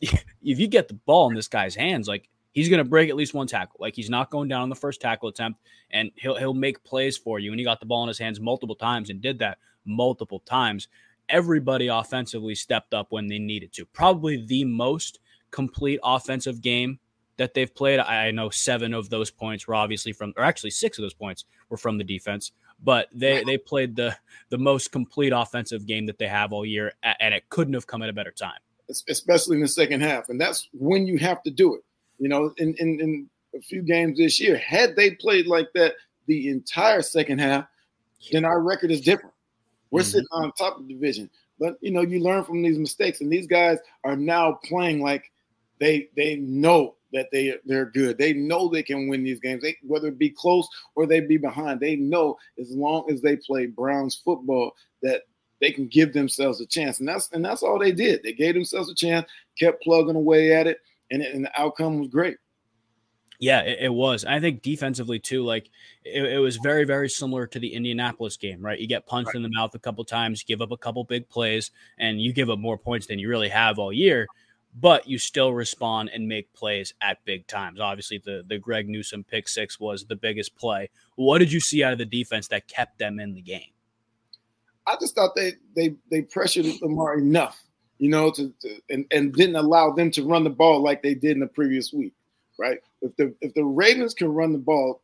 if 0.00 0.58
you 0.58 0.68
get 0.68 0.88
the 0.88 0.94
ball 0.94 1.28
in 1.28 1.34
this 1.34 1.48
guy's 1.48 1.74
hands, 1.74 2.08
like 2.08 2.28
he's 2.52 2.68
going 2.68 2.82
to 2.82 2.88
break 2.88 3.10
at 3.10 3.16
least 3.16 3.34
one 3.34 3.46
tackle. 3.46 3.76
Like 3.78 3.94
he's 3.94 4.10
not 4.10 4.30
going 4.30 4.48
down 4.48 4.62
on 4.62 4.68
the 4.68 4.74
first 4.74 5.00
tackle 5.00 5.28
attempt, 5.28 5.60
and 5.90 6.10
he'll 6.16 6.36
he'll 6.36 6.54
make 6.54 6.82
plays 6.84 7.16
for 7.16 7.38
you. 7.38 7.52
And 7.52 7.60
he 7.60 7.64
got 7.64 7.80
the 7.80 7.86
ball 7.86 8.02
in 8.02 8.08
his 8.08 8.18
hands 8.18 8.40
multiple 8.40 8.74
times 8.74 9.10
and 9.10 9.20
did 9.20 9.38
that 9.38 9.58
multiple 9.84 10.40
times. 10.40 10.88
Everybody 11.28 11.88
offensively 11.88 12.54
stepped 12.54 12.94
up 12.94 13.08
when 13.10 13.26
they 13.26 13.38
needed 13.38 13.72
to. 13.74 13.86
Probably 13.86 14.44
the 14.44 14.64
most 14.64 15.18
complete 15.50 16.00
offensive 16.04 16.60
game 16.60 16.98
that 17.36 17.52
they've 17.52 17.74
played. 17.74 17.98
I 17.98 18.30
know 18.30 18.48
seven 18.50 18.94
of 18.94 19.10
those 19.10 19.30
points 19.30 19.66
were 19.66 19.74
obviously 19.74 20.12
from, 20.12 20.32
or 20.36 20.44
actually 20.44 20.70
six 20.70 20.98
of 20.98 21.02
those 21.02 21.14
points 21.14 21.44
were 21.68 21.76
from 21.76 21.98
the 21.98 22.04
defense. 22.04 22.52
But 22.82 23.08
they 23.12 23.42
they 23.44 23.56
played 23.58 23.96
the 23.96 24.16
the 24.50 24.58
most 24.58 24.92
complete 24.92 25.32
offensive 25.34 25.86
game 25.86 26.06
that 26.06 26.18
they 26.18 26.28
have 26.28 26.52
all 26.52 26.64
year, 26.64 26.92
and 27.02 27.34
it 27.34 27.48
couldn't 27.48 27.74
have 27.74 27.86
come 27.86 28.02
at 28.02 28.10
a 28.10 28.12
better 28.12 28.30
time. 28.30 28.58
Especially 29.08 29.56
in 29.56 29.62
the 29.62 29.68
second 29.68 30.00
half, 30.00 30.28
and 30.28 30.40
that's 30.40 30.68
when 30.72 31.06
you 31.06 31.18
have 31.18 31.42
to 31.42 31.50
do 31.50 31.74
it. 31.74 31.82
You 32.18 32.28
know, 32.28 32.52
in 32.56 32.74
in, 32.74 33.00
in 33.00 33.30
a 33.54 33.60
few 33.60 33.82
games 33.82 34.18
this 34.18 34.40
year, 34.40 34.56
had 34.56 34.94
they 34.94 35.10
played 35.12 35.46
like 35.46 35.68
that 35.74 35.94
the 36.26 36.48
entire 36.48 37.02
second 37.02 37.40
half, 37.40 37.66
then 38.30 38.44
our 38.44 38.60
record 38.60 38.90
is 38.90 39.00
different. 39.00 39.34
We're 39.90 40.00
mm-hmm. 40.00 40.10
sitting 40.10 40.28
on 40.32 40.52
top 40.52 40.78
of 40.78 40.86
the 40.86 40.94
division. 40.94 41.30
But 41.58 41.78
you 41.80 41.90
know, 41.90 42.02
you 42.02 42.20
learn 42.20 42.44
from 42.44 42.62
these 42.62 42.78
mistakes, 42.78 43.20
and 43.20 43.32
these 43.32 43.46
guys 43.46 43.78
are 44.04 44.16
now 44.16 44.60
playing 44.64 45.02
like 45.02 45.30
they 45.80 46.08
they 46.16 46.36
know 46.36 46.96
that 47.12 47.28
they 47.32 47.54
they're 47.64 47.86
good. 47.86 48.18
They 48.18 48.32
know 48.32 48.68
they 48.68 48.82
can 48.82 49.08
win 49.08 49.24
these 49.24 49.40
games, 49.40 49.62
they, 49.62 49.76
whether 49.82 50.08
it 50.08 50.18
be 50.18 50.30
close 50.30 50.68
or 50.94 51.06
they 51.06 51.20
be 51.20 51.38
behind. 51.38 51.80
They 51.80 51.96
know 51.96 52.36
as 52.60 52.70
long 52.70 53.10
as 53.10 53.22
they 53.22 53.36
play 53.36 53.66
Browns 53.66 54.16
football 54.16 54.72
that 55.02 55.22
they 55.60 55.72
can 55.72 55.86
give 55.86 56.12
themselves 56.12 56.60
a 56.60 56.66
chance, 56.66 57.00
and 57.00 57.08
that's 57.08 57.30
and 57.32 57.44
that's 57.44 57.62
all 57.62 57.78
they 57.78 57.92
did. 57.92 58.22
They 58.22 58.32
gave 58.32 58.54
themselves 58.54 58.90
a 58.90 58.94
chance, 58.94 59.28
kept 59.58 59.82
plugging 59.82 60.16
away 60.16 60.52
at 60.52 60.66
it, 60.66 60.78
and, 61.10 61.22
and 61.22 61.44
the 61.44 61.60
outcome 61.60 61.98
was 62.00 62.08
great. 62.08 62.36
Yeah, 63.38 63.60
it, 63.60 63.78
it, 63.82 63.92
was. 63.92 64.24
I 64.24 64.40
think 64.40 64.62
defensively 64.62 65.18
too, 65.18 65.44
like 65.44 65.68
it, 66.04 66.24
it, 66.24 66.38
was 66.38 66.56
very, 66.56 66.84
very 66.84 67.10
similar 67.10 67.46
to 67.48 67.58
the 67.58 67.74
Indianapolis 67.74 68.38
game, 68.38 68.62
right? 68.62 68.78
You 68.78 68.86
get 68.86 69.06
punched 69.06 69.28
right. 69.28 69.36
in 69.36 69.42
the 69.42 69.50
mouth 69.50 69.74
a 69.74 69.78
couple 69.78 70.02
times, 70.06 70.42
give 70.42 70.62
up 70.62 70.70
a 70.70 70.76
couple 70.78 71.04
big 71.04 71.28
plays, 71.28 71.70
and 71.98 72.18
you 72.18 72.32
give 72.32 72.48
up 72.48 72.58
more 72.58 72.78
points 72.78 73.06
than 73.06 73.18
you 73.18 73.28
really 73.28 73.50
have 73.50 73.78
all 73.78 73.92
year 73.92 74.26
but 74.78 75.08
you 75.08 75.18
still 75.18 75.54
respond 75.54 76.10
and 76.12 76.28
make 76.28 76.52
plays 76.52 76.92
at 77.00 77.24
big 77.24 77.46
times. 77.46 77.80
Obviously, 77.80 78.20
the 78.24 78.44
the 78.46 78.58
Greg 78.58 78.88
Newsome 78.88 79.24
pick 79.24 79.48
six 79.48 79.80
was 79.80 80.04
the 80.04 80.16
biggest 80.16 80.54
play. 80.56 80.90
What 81.16 81.38
did 81.38 81.50
you 81.50 81.60
see 81.60 81.82
out 81.82 81.92
of 81.92 81.98
the 81.98 82.04
defense 82.04 82.48
that 82.48 82.68
kept 82.68 82.98
them 82.98 83.18
in 83.18 83.34
the 83.34 83.40
game? 83.40 83.72
I 84.86 84.96
just 85.00 85.14
thought 85.14 85.34
they 85.34 85.54
they 85.74 85.94
they 86.10 86.22
pressured 86.22 86.66
Lamar 86.80 87.18
enough, 87.18 87.62
you 87.98 88.08
know, 88.08 88.30
to, 88.32 88.52
to 88.60 88.80
and, 88.90 89.04
and 89.10 89.32
didn't 89.32 89.56
allow 89.56 89.92
them 89.92 90.10
to 90.12 90.22
run 90.24 90.44
the 90.44 90.50
ball 90.50 90.80
like 90.80 91.02
they 91.02 91.14
did 91.14 91.32
in 91.32 91.40
the 91.40 91.46
previous 91.46 91.92
week, 91.92 92.14
right? 92.58 92.78
If 93.02 93.16
the 93.16 93.34
if 93.40 93.54
the 93.54 93.64
Ravens 93.64 94.14
can 94.14 94.28
run 94.28 94.52
the 94.52 94.58
ball, 94.58 95.00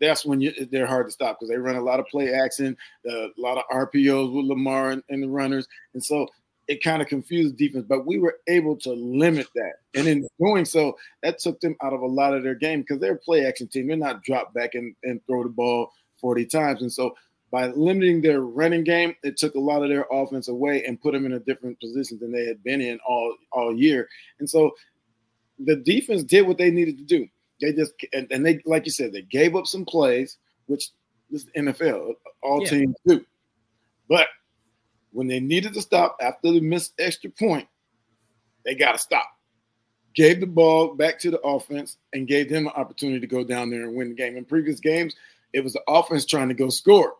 that's 0.00 0.24
when 0.24 0.40
you, 0.40 0.52
they're 0.70 0.86
hard 0.86 1.06
to 1.06 1.12
stop 1.12 1.38
because 1.38 1.50
they 1.50 1.58
run 1.58 1.76
a 1.76 1.82
lot 1.82 2.00
of 2.00 2.06
play 2.06 2.32
action, 2.32 2.76
uh, 3.08 3.28
a 3.28 3.32
lot 3.38 3.58
of 3.58 3.64
RPOs 3.72 4.32
with 4.34 4.46
Lamar 4.46 4.90
and, 4.90 5.02
and 5.08 5.22
the 5.22 5.28
runners, 5.28 5.66
and 5.94 6.04
so 6.04 6.28
it 6.70 6.84
kind 6.84 7.02
of 7.02 7.08
confused 7.08 7.56
defense, 7.56 7.84
but 7.88 8.06
we 8.06 8.20
were 8.20 8.38
able 8.46 8.76
to 8.76 8.92
limit 8.92 9.48
that. 9.56 9.72
And 9.94 10.06
in 10.06 10.28
doing 10.38 10.64
so, 10.64 10.96
that 11.20 11.40
took 11.40 11.58
them 11.58 11.74
out 11.82 11.92
of 11.92 12.00
a 12.00 12.06
lot 12.06 12.32
of 12.32 12.44
their 12.44 12.54
game 12.54 12.82
because 12.82 13.00
they're 13.00 13.14
a 13.14 13.18
play 13.18 13.44
action 13.44 13.66
team. 13.66 13.88
They're 13.88 13.96
not 13.96 14.22
drop 14.22 14.54
back 14.54 14.76
and, 14.76 14.94
and 15.02 15.20
throw 15.26 15.42
the 15.42 15.48
ball 15.48 15.90
40 16.20 16.46
times. 16.46 16.82
And 16.82 16.92
so 16.92 17.16
by 17.50 17.66
limiting 17.68 18.22
their 18.22 18.42
running 18.42 18.84
game, 18.84 19.14
it 19.22 19.36
took 19.36 19.54
a 19.54 19.60
lot 19.60 19.82
of 19.82 19.88
their 19.88 20.06
offense 20.10 20.48
away 20.48 20.84
and 20.84 21.00
put 21.00 21.12
them 21.12 21.26
in 21.26 21.32
a 21.32 21.40
different 21.40 21.80
position 21.80 22.18
than 22.20 22.32
they 22.32 22.46
had 22.46 22.62
been 22.62 22.80
in 22.80 22.98
all 23.06 23.34
all 23.52 23.74
year. 23.74 24.08
And 24.38 24.48
so 24.48 24.72
the 25.58 25.76
defense 25.76 26.22
did 26.22 26.46
what 26.46 26.58
they 26.58 26.70
needed 26.70 26.98
to 26.98 27.04
do. 27.04 27.26
They 27.60 27.72
just 27.72 27.92
and, 28.12 28.28
and 28.30 28.46
they 28.46 28.60
like 28.64 28.86
you 28.86 28.92
said, 28.92 29.12
they 29.12 29.22
gave 29.22 29.56
up 29.56 29.66
some 29.66 29.84
plays, 29.84 30.38
which 30.66 30.90
this 31.30 31.46
NFL, 31.56 32.14
all 32.42 32.62
yeah. 32.62 32.68
teams 32.68 32.96
do. 33.06 33.24
But 34.08 34.28
when 35.12 35.26
they 35.26 35.40
needed 35.40 35.74
to 35.74 35.82
stop 35.82 36.16
after 36.20 36.52
the 36.52 36.60
missed 36.60 36.94
extra 36.98 37.30
point, 37.30 37.68
they 38.64 38.74
got 38.74 38.92
to 38.92 38.98
stop. 38.98 39.26
Gave 40.14 40.40
the 40.40 40.46
ball 40.46 40.94
back 40.94 41.18
to 41.20 41.30
the 41.30 41.40
offense 41.40 41.96
and 42.12 42.26
gave 42.26 42.48
them 42.48 42.66
an 42.66 42.72
opportunity 42.74 43.20
to 43.20 43.26
go 43.26 43.44
down 43.44 43.70
there 43.70 43.82
and 43.82 43.94
win 43.94 44.08
the 44.08 44.14
game. 44.14 44.36
In 44.36 44.44
previous 44.44 44.80
games, 44.80 45.14
it 45.52 45.62
was 45.62 45.72
the 45.72 45.82
offense 45.88 46.24
trying 46.24 46.48
to 46.48 46.54
go 46.54 46.68
score 46.68 47.14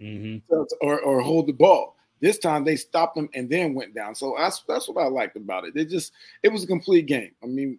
mm-hmm. 0.00 0.54
or, 0.80 1.00
or 1.00 1.20
hold 1.20 1.46
the 1.46 1.52
ball. 1.52 1.96
This 2.20 2.38
time 2.38 2.64
they 2.64 2.76
stopped 2.76 3.14
them 3.14 3.28
and 3.34 3.48
then 3.48 3.74
went 3.74 3.94
down. 3.94 4.14
So 4.14 4.34
that's 4.36 4.64
that's 4.66 4.88
what 4.88 5.02
I 5.02 5.08
liked 5.08 5.36
about 5.36 5.64
it. 5.64 5.76
It 5.76 5.88
just 5.88 6.12
it 6.42 6.48
was 6.48 6.64
a 6.64 6.66
complete 6.66 7.06
game. 7.06 7.30
I 7.42 7.46
mean, 7.46 7.78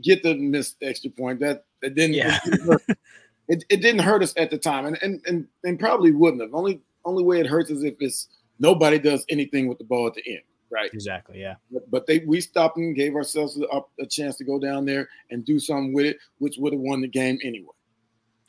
get 0.00 0.22
the 0.22 0.34
missed 0.36 0.76
extra 0.82 1.10
point. 1.10 1.40
That 1.40 1.64
it 1.82 1.94
didn't 1.94 2.14
yeah. 2.14 2.38
it, 3.48 3.64
it 3.68 3.82
didn't 3.82 4.00
hurt 4.00 4.22
us 4.22 4.34
at 4.36 4.50
the 4.50 4.58
time, 4.58 4.86
and 4.86 4.98
and 5.02 5.20
and, 5.26 5.48
and 5.64 5.80
probably 5.80 6.12
wouldn't 6.12 6.42
have. 6.42 6.54
Only 6.54 6.80
only 7.04 7.24
way 7.24 7.40
it 7.40 7.46
hurts 7.46 7.70
is 7.70 7.82
if 7.82 7.94
it's 7.98 8.28
nobody 8.60 8.98
does 8.98 9.24
anything 9.28 9.66
with 9.66 9.78
the 9.78 9.84
ball 9.84 10.06
at 10.06 10.14
the 10.14 10.22
end, 10.26 10.42
right? 10.70 10.90
Exactly. 10.92 11.40
Yeah. 11.40 11.56
But, 11.72 11.90
but 11.90 12.06
they 12.06 12.20
we 12.20 12.40
stopped 12.40 12.76
and 12.76 12.94
gave 12.94 13.16
ourselves 13.16 13.60
a, 13.60 13.80
a 14.00 14.06
chance 14.06 14.36
to 14.36 14.44
go 14.44 14.60
down 14.60 14.84
there 14.84 15.08
and 15.30 15.44
do 15.44 15.58
something 15.58 15.92
with 15.92 16.06
it, 16.06 16.18
which 16.38 16.56
would 16.58 16.72
have 16.72 16.82
won 16.82 17.00
the 17.00 17.08
game 17.08 17.38
anyway. 17.42 17.74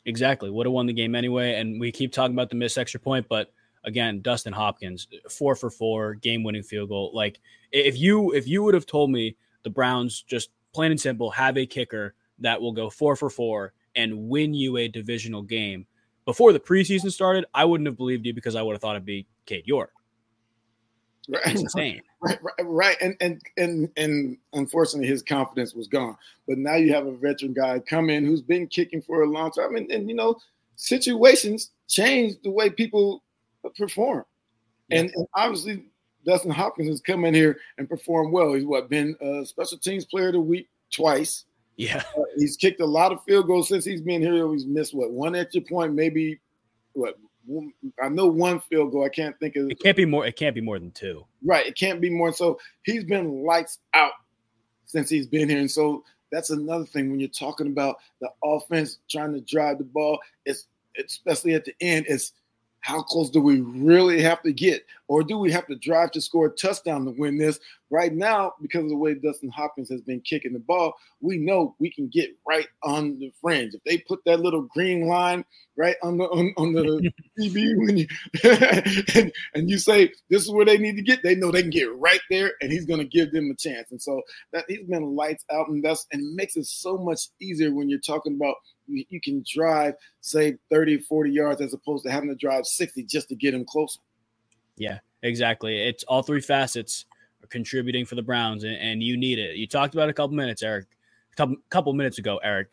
Exactly. 0.04 0.50
Would 0.50 0.66
have 0.66 0.72
won 0.72 0.86
the 0.86 0.92
game 0.92 1.14
anyway. 1.14 1.54
And 1.54 1.80
we 1.80 1.92
keep 1.92 2.12
talking 2.12 2.34
about 2.34 2.50
the 2.50 2.56
missed 2.56 2.78
extra 2.78 2.98
point, 2.98 3.26
but 3.28 3.52
again, 3.84 4.20
Dustin 4.20 4.52
Hopkins, 4.52 5.06
four 5.30 5.54
for 5.54 5.70
four, 5.70 6.14
game 6.14 6.42
winning 6.42 6.62
field 6.62 6.88
goal. 6.88 7.10
Like 7.14 7.40
if 7.70 7.98
you 7.98 8.32
if 8.32 8.46
you 8.46 8.62
would 8.62 8.74
have 8.74 8.86
told 8.86 9.10
me 9.10 9.36
the 9.62 9.70
Browns 9.70 10.22
just 10.22 10.50
plain 10.72 10.90
and 10.90 11.00
simple 11.00 11.30
have 11.30 11.56
a 11.56 11.66
kicker 11.66 12.14
that 12.40 12.60
will 12.60 12.72
go 12.72 12.90
four 12.90 13.14
for 13.14 13.30
four 13.30 13.72
and 13.94 14.28
win 14.28 14.54
you 14.54 14.76
a 14.76 14.88
divisional 14.88 15.42
game 15.42 15.86
before 16.24 16.52
the 16.52 16.60
preseason 16.60 17.10
started, 17.10 17.44
I 17.54 17.64
wouldn't 17.64 17.86
have 17.86 17.96
believed 17.96 18.26
you 18.26 18.34
because 18.34 18.56
I 18.56 18.62
would 18.62 18.72
have 18.72 18.80
thought 18.80 18.96
it'd 18.96 19.04
be 19.04 19.26
Cade 19.46 19.66
York. 19.66 19.92
Right. 21.28 21.42
It's 21.46 21.60
insane. 21.62 22.02
Right, 22.20 22.38
right, 22.42 22.66
right. 22.66 22.96
And 23.00 23.16
and 23.20 23.40
and 23.56 23.88
and 23.96 24.36
unfortunately 24.52 25.08
his 25.08 25.22
confidence 25.22 25.74
was 25.74 25.88
gone. 25.88 26.16
But 26.46 26.58
now 26.58 26.74
you 26.74 26.92
have 26.92 27.06
a 27.06 27.16
veteran 27.16 27.52
guy 27.52 27.78
come 27.80 28.10
in 28.10 28.24
who's 28.24 28.42
been 28.42 28.66
kicking 28.66 29.02
for 29.02 29.22
a 29.22 29.26
long 29.26 29.50
time. 29.50 29.76
And, 29.76 29.90
and 29.90 30.08
you 30.08 30.14
know, 30.14 30.36
situations 30.76 31.70
change 31.88 32.34
the 32.42 32.50
way 32.50 32.70
people 32.70 33.22
perform. 33.76 34.24
Yeah. 34.88 35.00
And, 35.00 35.12
and, 35.14 35.26
obviously 35.34 35.84
Dustin 36.24 36.50
Hopkins 36.50 36.88
has 36.88 37.00
come 37.00 37.24
in 37.24 37.34
here 37.34 37.58
and 37.78 37.88
performed 37.88 38.32
well. 38.32 38.54
He's 38.54 38.64
what 38.64 38.88
been 38.88 39.16
a 39.20 39.44
special 39.44 39.78
teams 39.78 40.04
player 40.04 40.28
of 40.28 40.34
the 40.34 40.40
week 40.40 40.68
twice. 40.92 41.44
Yeah. 41.76 42.02
Uh, 42.16 42.22
he's 42.36 42.56
kicked 42.56 42.80
a 42.80 42.86
lot 42.86 43.12
of 43.12 43.22
field 43.24 43.46
goals 43.46 43.68
since 43.68 43.84
he's 43.84 44.02
been 44.02 44.22
here. 44.22 44.50
He's 44.52 44.66
missed 44.66 44.94
what 44.94 45.10
one 45.10 45.34
extra 45.34 45.62
point, 45.62 45.94
maybe 45.94 46.38
what 46.92 47.16
I 48.02 48.08
know 48.08 48.26
one 48.26 48.60
field 48.60 48.92
goal. 48.92 49.04
I 49.04 49.08
can't 49.08 49.38
think 49.40 49.56
of 49.56 49.70
it. 49.70 49.80
Can't 49.80 49.96
be 49.96 50.04
more. 50.04 50.26
It 50.26 50.36
can't 50.36 50.54
be 50.54 50.60
more 50.60 50.78
than 50.78 50.90
two. 50.92 51.24
Right. 51.44 51.66
It 51.66 51.76
can't 51.76 52.00
be 52.00 52.10
more. 52.10 52.32
So 52.32 52.58
he's 52.84 53.04
been 53.04 53.42
lights 53.44 53.78
out 53.94 54.12
since 54.86 55.08
he's 55.08 55.26
been 55.26 55.48
here, 55.48 55.58
and 55.58 55.70
so 55.70 56.04
that's 56.30 56.50
another 56.50 56.84
thing 56.86 57.10
when 57.10 57.20
you're 57.20 57.28
talking 57.28 57.66
about 57.66 57.96
the 58.20 58.28
offense 58.44 58.98
trying 59.10 59.32
to 59.34 59.40
drive 59.40 59.78
the 59.78 59.84
ball. 59.84 60.18
It's 60.44 60.66
especially 60.98 61.54
at 61.54 61.64
the 61.64 61.74
end. 61.80 62.06
It's 62.08 62.32
how 62.82 63.00
close 63.00 63.30
do 63.30 63.40
we 63.40 63.60
really 63.60 64.20
have 64.22 64.42
to 64.42 64.52
get? 64.52 64.84
Or 65.06 65.22
do 65.22 65.38
we 65.38 65.52
have 65.52 65.66
to 65.68 65.76
drive 65.76 66.10
to 66.12 66.20
score 66.20 66.46
a 66.46 66.50
touchdown 66.50 67.04
to 67.04 67.12
win 67.12 67.38
this? 67.38 67.60
Right 67.90 68.12
now, 68.12 68.54
because 68.60 68.84
of 68.84 68.88
the 68.88 68.96
way 68.96 69.14
Dustin 69.14 69.50
Hopkins 69.50 69.90
has 69.90 70.00
been 70.00 70.20
kicking 70.20 70.52
the 70.52 70.58
ball, 70.58 70.94
we 71.20 71.38
know 71.38 71.76
we 71.78 71.90
can 71.90 72.08
get 72.08 72.30
right 72.46 72.66
on 72.82 73.18
the 73.18 73.32
fringe. 73.40 73.74
If 73.74 73.84
they 73.84 73.98
put 73.98 74.20
that 74.24 74.40
little 74.40 74.62
green 74.62 75.06
line 75.06 75.44
right 75.76 75.96
on 76.02 76.16
the 76.16 76.24
on, 76.24 76.54
on 76.56 76.72
the 76.72 77.12
TV 77.38 77.76
when 77.76 77.98
you 77.98 78.06
and, 79.20 79.32
and 79.54 79.70
you 79.70 79.78
say 79.78 80.10
this 80.30 80.42
is 80.42 80.50
where 80.50 80.64
they 80.64 80.78
need 80.78 80.96
to 80.96 81.02
get, 81.02 81.22
they 81.22 81.34
know 81.34 81.50
they 81.50 81.62
can 81.62 81.70
get 81.70 81.94
right 81.98 82.20
there, 82.30 82.52
and 82.60 82.72
he's 82.72 82.86
gonna 82.86 83.04
give 83.04 83.30
them 83.32 83.50
a 83.50 83.54
chance. 83.54 83.90
And 83.90 84.00
so 84.00 84.22
that 84.52 84.64
he's 84.68 84.86
been 84.86 85.14
lights 85.14 85.44
out, 85.52 85.68
and 85.68 85.84
that's 85.84 86.06
and 86.12 86.34
makes 86.34 86.56
it 86.56 86.66
so 86.66 86.96
much 86.96 87.28
easier 87.40 87.72
when 87.72 87.90
you're 87.90 88.00
talking 88.00 88.34
about 88.34 88.56
you 89.08 89.20
can 89.20 89.44
drive, 89.50 89.94
say 90.20 90.56
30, 90.70 90.98
40 90.98 91.30
yards 91.30 91.60
as 91.60 91.74
opposed 91.74 92.04
to 92.04 92.10
having 92.10 92.28
to 92.28 92.34
drive 92.34 92.66
60 92.66 93.04
just 93.04 93.28
to 93.28 93.34
get 93.34 93.54
him 93.54 93.64
closer. 93.64 94.00
Yeah, 94.76 94.98
exactly. 95.22 95.80
It's 95.82 96.04
all 96.04 96.22
three 96.22 96.40
facets 96.40 97.06
are 97.42 97.48
contributing 97.48 98.04
for 98.04 98.14
the 98.14 98.22
Browns, 98.22 98.64
and, 98.64 98.76
and 98.76 99.02
you 99.02 99.16
need 99.16 99.38
it. 99.38 99.56
You 99.56 99.66
talked 99.66 99.94
about 99.94 100.08
a 100.08 100.12
couple 100.12 100.36
minutes, 100.36 100.62
Eric, 100.62 100.86
a 101.32 101.36
couple, 101.36 101.56
couple 101.70 101.92
minutes 101.92 102.18
ago, 102.18 102.38
Eric. 102.42 102.68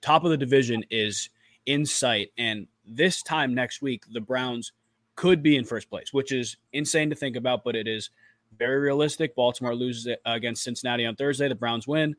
Top 0.00 0.24
of 0.24 0.30
the 0.30 0.36
division 0.36 0.84
is 0.90 1.30
in 1.66 1.84
sight, 1.84 2.30
and 2.38 2.66
this 2.86 3.22
time 3.22 3.54
next 3.54 3.82
week, 3.82 4.04
the 4.12 4.20
Browns 4.20 4.72
could 5.16 5.42
be 5.42 5.56
in 5.56 5.64
first 5.64 5.90
place, 5.90 6.12
which 6.12 6.30
is 6.30 6.56
insane 6.72 7.10
to 7.10 7.16
think 7.16 7.36
about, 7.36 7.64
but 7.64 7.74
it 7.74 7.88
is 7.88 8.10
very 8.58 8.78
realistic. 8.78 9.34
Baltimore 9.34 9.74
loses 9.74 10.14
against 10.24 10.62
Cincinnati 10.62 11.04
on 11.06 11.16
Thursday. 11.16 11.48
The 11.48 11.54
Browns 11.54 11.86
win. 11.86 12.14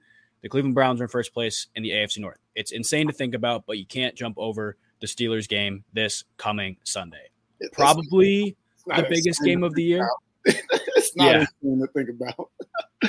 The 0.47 0.51
Cleveland 0.51 0.75
Browns 0.75 1.01
are 1.01 1.03
in 1.03 1.09
first 1.09 1.33
place 1.33 1.67
in 1.75 1.83
the 1.83 1.89
AFC 1.89 2.19
North. 2.19 2.37
It's 2.55 2.71
insane 2.71 3.07
to 3.07 3.11
think 3.11 3.35
about, 3.35 3.65
but 3.67 3.77
you 3.77 3.85
can't 3.85 4.15
jump 4.15 4.37
over 4.37 4.77
the 5.01 5.05
Steelers 5.05 5.45
game 5.45 5.83
this 5.91 6.23
coming 6.37 6.77
Sunday. 6.85 7.31
Probably 7.73 8.55
the 8.85 9.05
biggest 9.09 9.43
game 9.43 9.61
of 9.61 9.73
the 9.75 9.83
year. 9.83 10.09
it's 10.45 11.13
not 11.17 11.25
yeah. 11.25 11.39
insane 11.41 11.81
to 11.81 11.87
think 11.87 12.09
about. 12.11 12.49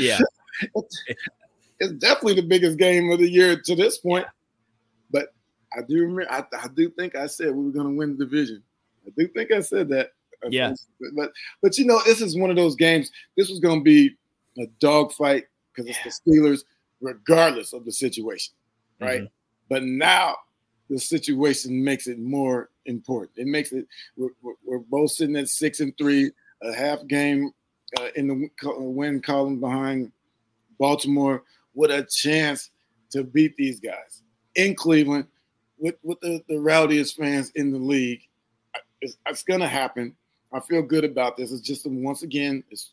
yeah. 0.01 0.19
It's, 0.75 1.05
it's, 1.79 1.93
definitely 2.01 2.35
the 2.35 2.49
biggest 2.49 2.77
game 2.77 3.09
of 3.13 3.21
the 3.21 3.31
year 3.31 3.57
to 3.67 3.77
this 3.77 3.99
point. 3.99 4.27
But 5.13 5.29
I 5.73 5.83
do 5.83 5.95
remember, 6.01 6.27
I, 6.29 6.43
I 6.61 6.67
do 6.75 6.91
think 6.91 7.15
I 7.15 7.29
said 7.29 7.55
we 7.55 7.67
were 7.67 7.71
going 7.71 7.87
to 7.87 7.97
win 7.97 8.19
the 8.19 8.25
division. 8.25 8.65
I 9.07 9.11
do 9.17 9.29
think 9.29 9.53
I 9.53 9.61
said 9.61 9.89
that. 9.91 10.11
Yeah. 10.51 10.75
But, 11.15 11.31
but 11.63 11.79
you 11.79 11.85
know, 11.85 12.01
this 12.05 12.21
is 12.21 12.37
one 12.37 12.51
of 12.51 12.57
those 12.57 12.75
games. 12.75 13.13
This 13.37 13.49
was 13.49 13.61
going 13.61 13.79
to 13.79 13.85
be 13.85 14.17
a 14.59 14.67
dogfight 14.81 15.45
because 15.73 15.89
it's 15.89 16.21
the 16.25 16.33
Steelers 16.33 16.65
regardless 17.01 17.73
of 17.73 17.85
the 17.85 17.93
situation, 17.93 18.55
right? 19.01 19.21
Mm-hmm. 19.21 19.33
But 19.69 19.85
now 19.85 20.37
the 20.89 20.99
situation 20.99 21.85
makes 21.85 22.07
it 22.07 22.19
more 22.19 22.71
important. 22.87 23.33
It 23.37 23.47
makes 23.47 23.73
it 23.73 23.87
we're, 24.17 24.31
we're 24.65 24.79
both 24.79 25.11
sitting 25.13 25.37
at 25.37 25.49
six 25.49 25.81
and 25.81 25.97
three, 25.99 26.31
a 26.63 26.73
half 26.73 27.07
game 27.07 27.51
uh, 27.99 28.09
in 28.17 28.27
the 28.27 28.49
win 28.79 29.21
column 29.21 29.61
behind 29.61 30.13
Baltimore 30.79 31.45
with 31.75 31.91
a 31.91 32.07
chance 32.11 32.71
to 33.11 33.25
beat 33.25 33.57
these 33.57 33.81
guys 33.81 34.23
in 34.55 34.75
Cleveland 34.75 35.27
with 35.79 35.97
with 36.03 36.21
the, 36.21 36.43
the 36.49 36.59
rowdiest 36.59 37.17
fans 37.17 37.51
in 37.55 37.71
the 37.71 37.79
league. 37.79 38.23
It's, 39.01 39.17
it's 39.27 39.45
going 39.45 39.61
to 39.61 39.69
happen. 39.69 40.17
I 40.53 40.61
feel 40.61 40.83
good 40.83 41.05
about 41.05 41.37
this. 41.37 41.53
It's 41.53 41.61
just 41.61 41.87
once 41.87 42.23
again, 42.23 42.65
it's 42.71 42.93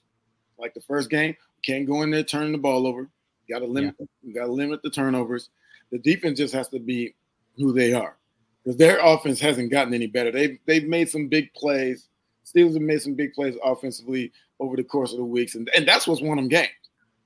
like 0.59 0.73
the 0.73 0.81
first 0.81 1.09
game. 1.09 1.35
can't 1.65 1.87
go 1.87 2.01
in 2.03 2.11
there 2.11 2.23
turning 2.23 2.51
the 2.51 2.57
ball 2.57 2.85
over. 2.85 3.09
Got 3.49 3.59
to 3.59 3.65
limit. 3.65 3.95
Yeah. 4.23 4.33
Got 4.33 4.47
to 4.47 4.51
limit 4.51 4.81
the 4.81 4.89
turnovers. 4.89 5.49
The 5.91 5.99
defense 5.99 6.39
just 6.39 6.53
has 6.53 6.67
to 6.69 6.79
be 6.79 7.15
who 7.57 7.73
they 7.73 7.93
are 7.93 8.17
because 8.63 8.77
their 8.77 8.97
offense 8.99 9.39
hasn't 9.39 9.71
gotten 9.71 9.93
any 9.93 10.07
better. 10.07 10.31
They've 10.31 10.59
they've 10.65 10.87
made 10.87 11.09
some 11.09 11.27
big 11.27 11.53
plays. 11.53 12.07
Steelers 12.45 12.73
have 12.73 12.81
made 12.81 13.01
some 13.01 13.13
big 13.13 13.33
plays 13.33 13.55
offensively 13.63 14.31
over 14.59 14.75
the 14.75 14.83
course 14.83 15.11
of 15.11 15.17
the 15.17 15.25
weeks, 15.25 15.55
and, 15.55 15.69
and 15.75 15.87
that's 15.87 16.07
what's 16.07 16.21
won 16.21 16.37
them 16.37 16.47
games. 16.47 16.69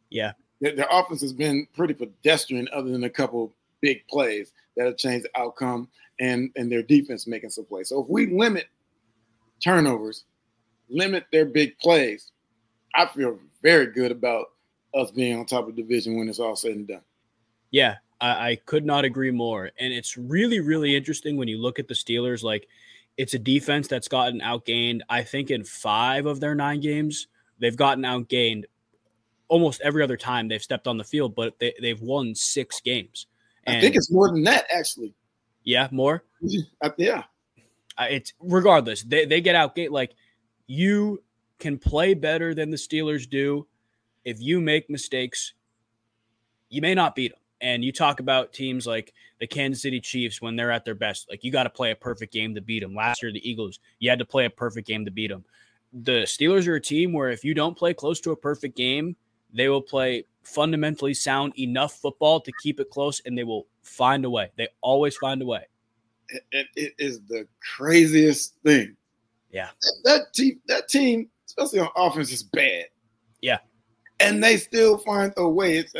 Yeah, 0.09 0.33
their, 0.61 0.75
their 0.75 0.87
offense 0.91 1.21
has 1.21 1.33
been 1.33 1.67
pretty 1.75 1.93
pedestrian, 1.93 2.67
other 2.73 2.89
than 2.89 3.03
a 3.03 3.09
couple 3.09 3.53
big 3.81 4.07
plays 4.07 4.53
that 4.75 4.85
have 4.85 4.97
changed 4.97 5.25
the 5.25 5.39
outcome, 5.39 5.89
and 6.19 6.51
and 6.55 6.71
their 6.71 6.83
defense 6.83 7.27
making 7.27 7.49
some 7.49 7.65
plays. 7.65 7.89
So 7.89 8.01
if 8.01 8.09
we 8.09 8.27
limit 8.27 8.67
turnovers, 9.63 10.25
limit 10.89 11.25
their 11.31 11.45
big 11.45 11.77
plays, 11.79 12.31
I 12.95 13.05
feel 13.07 13.39
very 13.61 13.87
good 13.87 14.11
about 14.11 14.47
us 14.93 15.11
being 15.11 15.37
on 15.37 15.45
top 15.45 15.67
of 15.67 15.75
the 15.75 15.81
division 15.81 16.17
when 16.17 16.29
it's 16.29 16.39
all 16.39 16.55
said 16.55 16.71
and 16.71 16.87
done. 16.87 17.01
Yeah, 17.71 17.97
I, 18.19 18.49
I, 18.49 18.55
could 18.65 18.85
not 18.85 19.05
agree 19.05 19.31
more. 19.31 19.69
And 19.79 19.93
it's 19.93 20.17
really, 20.17 20.59
really 20.59 20.95
interesting 20.95 21.37
when 21.37 21.47
you 21.47 21.59
look 21.59 21.79
at 21.79 21.87
the 21.87 21.93
Steelers. 21.93 22.43
Like, 22.43 22.67
it's 23.17 23.33
a 23.33 23.39
defense 23.39 23.87
that's 23.87 24.07
gotten 24.07 24.39
outgained. 24.39 25.01
I 25.09 25.23
think 25.23 25.51
in 25.51 25.63
five 25.63 26.25
of 26.25 26.39
their 26.39 26.55
nine 26.55 26.79
games, 26.79 27.27
they've 27.59 27.75
gotten 27.75 28.03
outgained 28.03 28.63
almost 29.47 29.81
every 29.81 30.03
other 30.03 30.17
time 30.17 30.47
they've 30.47 30.61
stepped 30.61 30.87
on 30.87 30.97
the 30.97 31.03
field, 31.03 31.35
but 31.35 31.57
they, 31.59 31.73
they've 31.81 32.01
won 32.01 32.33
six 32.33 32.81
games. 32.81 33.27
And 33.65 33.77
I 33.77 33.81
think 33.81 33.95
it's 33.95 34.11
more 34.11 34.31
than 34.31 34.43
that, 34.43 34.65
actually. 34.73 35.13
Yeah, 35.63 35.87
more? 35.91 36.23
Yeah. 36.97 37.23
It's 37.99 38.33
regardless, 38.39 39.03
they, 39.03 39.25
they 39.25 39.41
get 39.41 39.55
outgained. 39.55 39.91
Like, 39.91 40.13
you 40.67 41.21
can 41.59 41.77
play 41.77 42.13
better 42.13 42.55
than 42.55 42.71
the 42.71 42.77
Steelers 42.77 43.29
do, 43.29 43.67
if 44.25 44.39
you 44.39 44.61
make 44.61 44.89
mistakes, 44.89 45.53
you 46.69 46.81
may 46.81 46.93
not 46.93 47.15
beat 47.15 47.31
them. 47.31 47.39
And 47.61 47.83
you 47.83 47.91
talk 47.91 48.21
about 48.21 48.53
teams 48.53 48.87
like 48.87 49.13
the 49.39 49.47
Kansas 49.47 49.81
City 49.81 49.99
Chiefs 49.99 50.41
when 50.41 50.55
they're 50.55 50.71
at 50.71 50.85
their 50.85 50.95
best. 50.95 51.29
Like 51.29 51.43
you 51.43 51.51
got 51.51 51.63
to 51.63 51.69
play 51.69 51.91
a 51.91 51.95
perfect 51.95 52.31
game 52.31 52.55
to 52.55 52.61
beat 52.61 52.79
them. 52.79 52.95
Last 52.95 53.21
year, 53.21 53.33
the 53.33 53.49
Eagles, 53.49 53.79
you 53.99 54.09
had 54.09 54.19
to 54.19 54.25
play 54.25 54.45
a 54.45 54.49
perfect 54.49 54.87
game 54.87 55.03
to 55.03 55.11
beat 55.11 55.27
them. 55.27 55.43
The 55.91 56.21
Steelers 56.21 56.67
are 56.67 56.75
a 56.75 56.81
team 56.81 57.11
where 57.11 57.29
if 57.29 57.43
you 57.43 57.53
don't 57.53 57.77
play 57.77 57.93
close 57.93 58.21
to 58.21 58.31
a 58.31 58.35
perfect 58.35 58.77
game, 58.77 59.15
they 59.53 59.67
will 59.67 59.81
play 59.81 60.25
fundamentally 60.43 61.13
sound 61.13 61.57
enough 61.59 61.93
football 61.93 62.39
to 62.41 62.51
keep 62.61 62.79
it 62.79 62.89
close 62.89 63.21
and 63.25 63.37
they 63.37 63.43
will 63.43 63.67
find 63.81 64.23
a 64.23 64.29
way. 64.29 64.51
They 64.55 64.69
always 64.81 65.17
find 65.17 65.41
a 65.41 65.45
way. 65.45 65.65
it, 66.51 66.67
it 66.75 66.93
is 66.97 67.21
the 67.27 67.47
craziest 67.75 68.55
thing. 68.63 68.95
Yeah. 69.51 69.69
That, 69.81 69.95
that 70.05 70.33
team, 70.33 70.61
that 70.67 70.87
team, 70.87 71.29
especially 71.47 71.79
on 71.79 71.89
offense, 71.95 72.31
is 72.31 72.43
bad. 72.43 72.85
Yeah. 73.41 73.57
And 74.19 74.43
they 74.43 74.57
still 74.57 74.97
find 74.97 75.33
a 75.37 75.47
way. 75.47 75.77
It's 75.77 75.93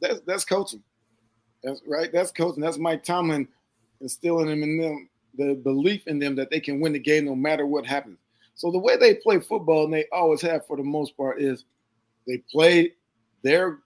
that's 0.00 0.20
that's 0.26 0.44
coaching. 0.44 0.82
That's 1.62 1.80
right. 1.86 2.10
That's 2.12 2.32
coaching. 2.32 2.62
That's 2.62 2.78
Mike 2.78 3.04
Tomlin 3.04 3.48
instilling 4.00 4.48
them 4.48 4.62
in 4.62 4.78
them 4.78 5.08
the 5.38 5.54
belief 5.54 6.06
in 6.06 6.18
them 6.18 6.34
that 6.36 6.50
they 6.50 6.60
can 6.60 6.80
win 6.80 6.92
the 6.92 6.98
game 6.98 7.24
no 7.24 7.34
matter 7.34 7.66
what 7.66 7.86
happens. 7.86 8.18
So 8.54 8.70
the 8.70 8.78
way 8.78 8.96
they 8.96 9.14
play 9.14 9.40
football, 9.40 9.84
and 9.84 9.94
they 9.94 10.04
always 10.12 10.42
have 10.42 10.66
for 10.66 10.76
the 10.76 10.82
most 10.82 11.16
part, 11.16 11.40
is 11.40 11.64
they 12.26 12.38
play 12.50 12.92
their 13.42 13.78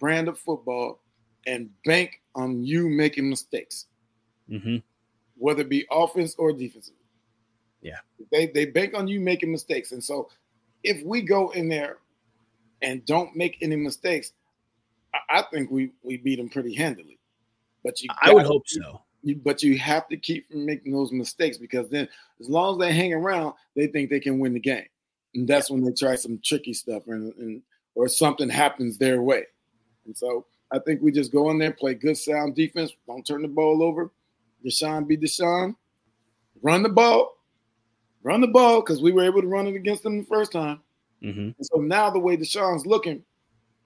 brand 0.00 0.28
of 0.28 0.38
football 0.38 1.02
and 1.46 1.68
bank 1.84 2.22
on 2.34 2.64
you 2.64 2.88
making 2.88 3.28
mistakes, 3.28 3.86
Mm-hmm. 4.50 4.76
whether 5.36 5.62
it 5.62 5.68
be 5.68 5.86
offense 5.90 6.34
or 6.38 6.52
defensive. 6.52 6.94
Yeah. 7.82 7.98
They 8.32 8.46
they 8.46 8.66
bank 8.66 8.94
on 8.94 9.06
you 9.08 9.20
making 9.20 9.52
mistakes. 9.52 9.92
And 9.92 10.02
so 10.02 10.28
if 10.82 11.04
we 11.04 11.20
go 11.20 11.50
in 11.50 11.68
there 11.68 11.98
and 12.82 13.04
don't 13.06 13.34
make 13.36 13.58
any 13.62 13.76
mistakes, 13.76 14.32
I, 15.14 15.38
I 15.38 15.42
think 15.52 15.70
we 15.70 15.90
we 16.02 16.16
beat 16.16 16.36
them 16.36 16.48
pretty 16.48 16.74
handily. 16.74 17.18
But 17.84 18.02
you 18.02 18.08
I 18.20 18.32
would 18.32 18.40
gotta- 18.42 18.48
hope 18.48 18.68
so. 18.68 19.02
you, 19.22 19.36
but 19.36 19.62
you 19.62 19.78
have 19.78 20.08
to 20.08 20.16
keep 20.16 20.50
from 20.50 20.66
making 20.66 20.92
those 20.92 21.12
mistakes 21.12 21.56
because 21.58 21.88
then 21.88 22.08
as 22.40 22.48
long 22.48 22.74
as 22.74 22.80
they 22.86 22.92
hang 22.92 23.12
around, 23.14 23.54
they 23.74 23.86
think 23.86 24.10
they 24.10 24.20
can 24.20 24.38
win 24.38 24.54
the 24.54 24.60
game. 24.60 24.86
And 25.34 25.46
that's 25.46 25.70
when 25.70 25.84
they 25.84 25.92
try 25.92 26.16
some 26.16 26.40
tricky 26.44 26.72
stuff 26.72 27.04
and, 27.08 27.32
and 27.34 27.62
or 27.94 28.08
something 28.08 28.48
happens 28.48 28.98
their 28.98 29.22
way. 29.22 29.44
And 30.06 30.16
so 30.16 30.46
I 30.72 30.78
think 30.80 31.00
we 31.00 31.12
just 31.12 31.32
go 31.32 31.50
in 31.50 31.58
there, 31.58 31.72
play 31.72 31.94
good 31.94 32.16
sound 32.16 32.54
defense, 32.56 32.92
don't 33.06 33.26
turn 33.26 33.42
the 33.42 33.48
ball 33.48 33.82
over. 33.82 34.10
Deshaun 34.64 35.06
be 35.06 35.16
Deshaun. 35.16 35.74
Run 36.62 36.82
the 36.82 36.88
ball. 36.88 37.36
Run 38.22 38.40
the 38.40 38.48
ball 38.48 38.80
because 38.80 39.00
we 39.00 39.12
were 39.12 39.22
able 39.24 39.40
to 39.42 39.46
run 39.46 39.66
it 39.68 39.76
against 39.76 40.02
them 40.02 40.18
the 40.18 40.24
first 40.24 40.50
time. 40.52 40.80
Mm-hmm. 41.26 41.40
And 41.40 41.54
so 41.60 41.78
now 41.78 42.10
the 42.10 42.18
way 42.18 42.36
Deshaun's 42.36 42.86
looking, 42.86 43.22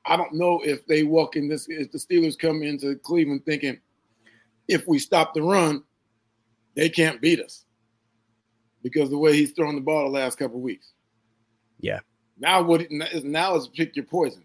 I 0.04 0.16
don't 0.16 0.34
know 0.34 0.60
if 0.64 0.86
they 0.86 1.02
walk 1.04 1.36
in 1.36 1.48
this 1.48 1.66
if 1.68 1.90
the 1.90 1.98
Steelers 1.98 2.38
come 2.38 2.62
into 2.62 2.96
Cleveland 2.96 3.44
thinking 3.44 3.78
if 4.68 4.86
we 4.86 4.98
stop 4.98 5.34
the 5.34 5.42
run, 5.42 5.82
they 6.76 6.88
can't 6.88 7.20
beat 7.20 7.40
us. 7.40 7.64
Because 8.82 9.10
the 9.10 9.18
way 9.18 9.34
he's 9.34 9.52
thrown 9.52 9.74
the 9.74 9.80
ball 9.80 10.04
the 10.04 10.18
last 10.18 10.38
couple 10.38 10.56
of 10.56 10.62
weeks. 10.62 10.92
Yeah. 11.80 12.00
Now 12.38 12.62
what 12.62 12.90
now 12.90 13.56
is 13.56 13.68
pick 13.68 13.96
your 13.96 14.06
poison. 14.06 14.44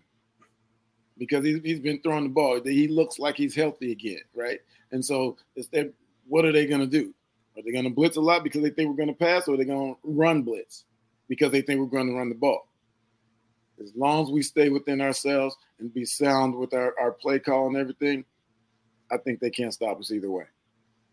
Because 1.17 1.45
he's, 1.45 1.61
he's 1.63 1.79
been 1.79 2.01
throwing 2.01 2.23
the 2.23 2.29
ball. 2.29 2.59
He 2.61 2.89
looks 2.89 3.19
like 3.19 3.37
he's 3.37 3.55
healthy 3.55 3.91
again, 3.91 4.19
right? 4.35 4.59
And 4.91 5.03
so 5.03 5.37
it's 5.55 5.69
that 5.69 5.93
what 6.27 6.43
are 6.45 6.51
they 6.51 6.65
gonna 6.65 6.87
do? 6.87 7.13
Are 7.55 7.63
they 7.63 7.71
gonna 7.71 7.89
blitz 7.89 8.17
a 8.17 8.21
lot 8.21 8.43
because 8.43 8.61
they 8.61 8.69
think 8.69 8.89
we're 8.89 8.97
gonna 8.97 9.13
pass, 9.13 9.47
or 9.47 9.53
are 9.53 9.57
they 9.57 9.65
gonna 9.65 9.93
run 10.03 10.41
blitz 10.41 10.83
because 11.29 11.51
they 11.51 11.61
think 11.61 11.79
we're 11.79 11.85
gonna 11.85 12.13
run 12.17 12.29
the 12.29 12.35
ball? 12.35 12.67
As 13.81 13.91
long 13.95 14.23
as 14.23 14.31
we 14.31 14.41
stay 14.41 14.69
within 14.69 15.01
ourselves 15.01 15.55
and 15.79 15.93
be 15.93 16.05
sound 16.05 16.55
with 16.55 16.73
our, 16.73 16.93
our 16.99 17.11
play 17.11 17.39
call 17.39 17.67
and 17.67 17.77
everything, 17.77 18.23
I 19.11 19.17
think 19.17 19.39
they 19.39 19.49
can't 19.49 19.73
stop 19.73 19.99
us 19.99 20.11
either 20.11 20.31
way. 20.31 20.45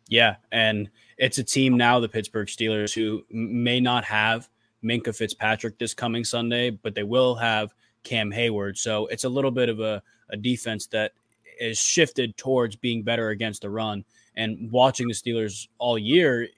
Yeah, 0.09 0.37
and 0.51 0.91
it's 1.19 1.39
a 1.39 1.45
team 1.45 1.77
now, 1.77 2.01
the 2.01 2.09
Pittsburgh 2.09 2.49
Steelers, 2.49 2.93
who 2.93 3.25
may 3.31 3.81
not 3.81 4.05
have 4.05 4.49
Minkah 4.85 5.17
Fitzpatrick 5.17 5.79
this 5.79 5.95
coming 5.95 6.25
Sunday, 6.25 6.71
but 6.71 6.95
they 6.95 7.03
will 7.03 7.35
have 7.35 7.75
Cam 8.03 8.31
Heyward. 8.31 8.77
So 8.77 9.07
it's 9.07 9.25
a 9.25 9.29
little 9.29 9.51
bit 9.51 9.69
of 9.69 9.81
a, 9.81 10.03
a 10.31 10.37
defense 10.37 10.87
that 10.89 11.13
is 11.61 11.79
shifted 11.79 12.37
towards 12.37 12.77
being 12.77 13.03
better 13.03 13.31
against 13.31 13.63
the 13.63 13.71
run. 13.71 14.05
And 14.35 14.71
watching 14.71 15.09
the 15.09 15.15
Steelers 15.15 15.69
all 15.79 15.99
year, 15.99 16.49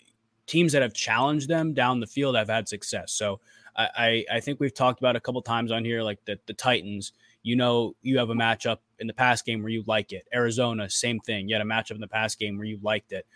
teams 0.46 0.72
that 0.72 0.82
have 0.82 0.94
challenged 0.94 1.48
them 1.48 1.74
down 1.74 2.00
the 2.00 2.06
field 2.06 2.36
have 2.36 2.48
had 2.48 2.68
success. 2.68 3.12
So 3.12 3.40
I, 3.76 4.24
I, 4.32 4.40
think 4.40 4.60
we've 4.60 4.74
talked 4.74 5.00
about 5.00 5.16
a 5.16 5.20
couple 5.20 5.42
times 5.42 5.72
on 5.72 5.84
here, 5.84 6.02
like 6.02 6.24
the, 6.24 6.38
the 6.46 6.52
Titans. 6.52 7.12
You 7.42 7.56
know, 7.56 7.94
you 8.02 8.18
have 8.18 8.30
a 8.30 8.34
matchup 8.34 8.78
in 9.00 9.06
the 9.06 9.12
past 9.12 9.44
game 9.44 9.62
where 9.62 9.70
you 9.70 9.82
like 9.86 10.12
it. 10.12 10.26
Arizona, 10.32 10.88
same 10.88 11.20
thing. 11.20 11.48
You 11.48 11.56
had 11.56 11.62
a 11.62 11.68
matchup 11.68 11.92
in 11.92 12.00
the 12.00 12.08
past 12.08 12.38
game 12.38 12.56
where 12.56 12.66
you 12.66 12.78
liked 12.82 13.12
it. 13.12 13.26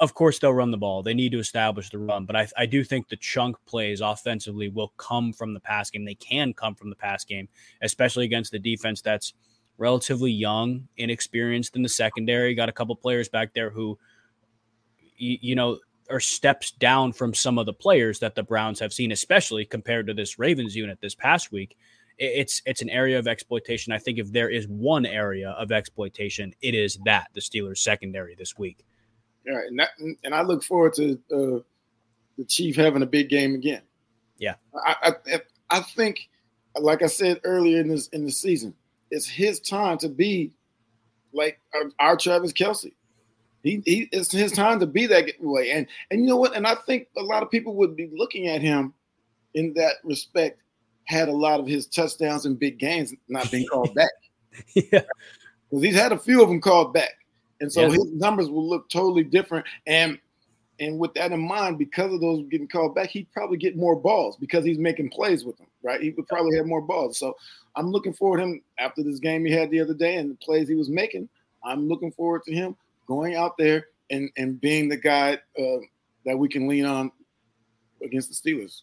Of 0.00 0.12
course, 0.12 0.38
they'll 0.38 0.52
run 0.52 0.72
the 0.72 0.76
ball. 0.76 1.02
They 1.02 1.14
need 1.14 1.32
to 1.32 1.38
establish 1.38 1.88
the 1.88 1.98
run, 1.98 2.26
but 2.26 2.34
I, 2.34 2.48
I 2.58 2.66
do 2.66 2.82
think 2.82 3.08
the 3.08 3.16
chunk 3.16 3.56
plays 3.64 4.00
offensively 4.00 4.68
will 4.68 4.92
come 4.96 5.32
from 5.32 5.54
the 5.54 5.60
pass 5.60 5.88
game. 5.88 6.04
They 6.04 6.16
can 6.16 6.52
come 6.52 6.74
from 6.74 6.90
the 6.90 6.96
pass 6.96 7.24
game, 7.24 7.48
especially 7.80 8.24
against 8.24 8.50
the 8.50 8.58
defense 8.58 9.00
that's 9.00 9.34
relatively 9.78 10.32
young, 10.32 10.88
inexperienced 10.96 11.76
in 11.76 11.82
the 11.82 11.88
secondary. 11.88 12.54
Got 12.54 12.68
a 12.68 12.72
couple 12.72 12.96
players 12.96 13.28
back 13.28 13.54
there 13.54 13.70
who, 13.70 13.98
you, 15.16 15.38
you 15.40 15.54
know, 15.54 15.78
are 16.10 16.20
steps 16.20 16.70
down 16.70 17.12
from 17.12 17.34
some 17.34 17.58
of 17.58 17.66
the 17.66 17.72
players 17.72 18.18
that 18.20 18.34
the 18.34 18.42
Browns 18.42 18.80
have 18.80 18.92
seen, 18.92 19.12
especially 19.12 19.64
compared 19.64 20.06
to 20.06 20.14
this 20.14 20.38
Ravens 20.38 20.76
unit 20.76 20.98
this 21.00 21.14
past 21.14 21.52
week. 21.52 21.76
It's 22.18 22.62
it's 22.64 22.82
an 22.82 22.90
area 22.90 23.18
of 23.18 23.26
exploitation. 23.26 23.92
I 23.92 23.98
think 23.98 24.18
if 24.18 24.30
there 24.30 24.48
is 24.48 24.68
one 24.68 25.04
area 25.04 25.50
of 25.50 25.72
exploitation, 25.72 26.54
it 26.62 26.74
is 26.74 26.98
that 27.04 27.28
the 27.34 27.40
Steelers 27.40 27.78
secondary 27.78 28.34
this 28.36 28.56
week. 28.56 28.84
All 29.48 29.56
right, 29.56 29.66
and, 29.66 29.78
that, 29.78 29.90
and 30.22 30.34
I 30.34 30.42
look 30.42 30.62
forward 30.62 30.94
to 30.94 31.12
uh, 31.32 31.60
the 32.38 32.44
Chief 32.48 32.76
having 32.76 33.02
a 33.02 33.06
big 33.06 33.28
game 33.28 33.54
again. 33.54 33.82
Yeah. 34.38 34.54
I, 34.86 35.14
I 35.26 35.40
I 35.70 35.80
think, 35.80 36.28
like 36.78 37.02
I 37.02 37.06
said 37.06 37.40
earlier 37.44 37.80
in 37.80 37.88
this 37.88 38.08
in 38.08 38.24
the 38.24 38.32
season, 38.32 38.74
it's 39.10 39.28
his 39.28 39.60
time 39.60 39.98
to 39.98 40.08
be 40.08 40.52
like 41.32 41.60
our, 41.74 41.90
our 41.98 42.16
Travis 42.16 42.52
Kelce. 42.52 42.92
He, 43.64 43.82
he 43.84 44.08
it's 44.12 44.30
his 44.30 44.52
time 44.52 44.78
to 44.80 44.86
be 44.86 45.06
that 45.06 45.32
way. 45.40 45.70
And 45.72 45.88
and 46.10 46.20
you 46.20 46.26
know 46.26 46.36
what? 46.36 46.54
And 46.54 46.66
I 46.66 46.76
think 46.86 47.08
a 47.16 47.22
lot 47.22 47.42
of 47.42 47.50
people 47.50 47.74
would 47.76 47.96
be 47.96 48.10
looking 48.14 48.46
at 48.46 48.60
him 48.60 48.94
in 49.54 49.72
that 49.74 49.94
respect. 50.04 50.60
Had 51.06 51.28
a 51.28 51.32
lot 51.32 51.60
of 51.60 51.66
his 51.66 51.86
touchdowns 51.86 52.46
and 52.46 52.58
big 52.58 52.78
games 52.78 53.12
not 53.28 53.50
being 53.50 53.66
called 53.66 53.94
back 53.94 54.10
yeah, 54.74 54.82
because 55.70 55.82
he's 55.82 55.94
had 55.94 56.12
a 56.12 56.18
few 56.18 56.42
of 56.42 56.48
them 56.48 56.60
called 56.60 56.92
back, 56.92 57.12
and 57.60 57.72
so 57.72 57.82
Yeah. 57.82 57.92
his 57.92 58.12
numbers 58.12 58.48
will 58.48 58.68
look 58.68 58.88
totally 58.88 59.24
different. 59.24 59.66
And 59.86 60.18
and 60.80 60.98
with 60.98 61.14
that 61.14 61.30
in 61.32 61.40
mind, 61.40 61.78
because 61.78 62.12
of 62.12 62.20
those 62.20 62.44
getting 62.50 62.66
called 62.66 62.96
back, 62.96 63.08
he'd 63.10 63.30
probably 63.32 63.56
get 63.56 63.76
more 63.76 63.94
balls 63.94 64.36
because 64.36 64.64
he's 64.64 64.78
making 64.78 65.08
plays 65.10 65.44
with 65.44 65.56
them, 65.56 65.68
right? 65.82 66.00
He 66.00 66.10
would 66.10 66.26
probably 66.26 66.56
have 66.56 66.66
more 66.66 66.82
balls. 66.82 67.16
So 67.16 67.36
I'm 67.76 67.90
looking 67.92 68.12
forward 68.12 68.38
to 68.38 68.42
him 68.44 68.62
after 68.78 69.02
this 69.04 69.20
game 69.20 69.44
he 69.44 69.52
had 69.52 69.70
the 69.70 69.80
other 69.80 69.94
day 69.94 70.16
and 70.16 70.30
the 70.30 70.34
plays 70.34 70.68
he 70.68 70.74
was 70.74 70.88
making. 70.88 71.28
I'm 71.64 71.88
looking 71.88 72.10
forward 72.10 72.42
to 72.44 72.52
him 72.52 72.76
going 73.06 73.34
out 73.36 73.56
there 73.58 73.86
and 74.10 74.30
and 74.36 74.60
being 74.60 74.88
the 74.88 74.96
guy 74.96 75.38
uh, 75.58 75.78
that 76.24 76.36
we 76.38 76.48
can 76.48 76.66
lean 76.68 76.86
on 76.86 77.10
against 78.02 78.28
the 78.28 78.34
Steelers. 78.52 78.82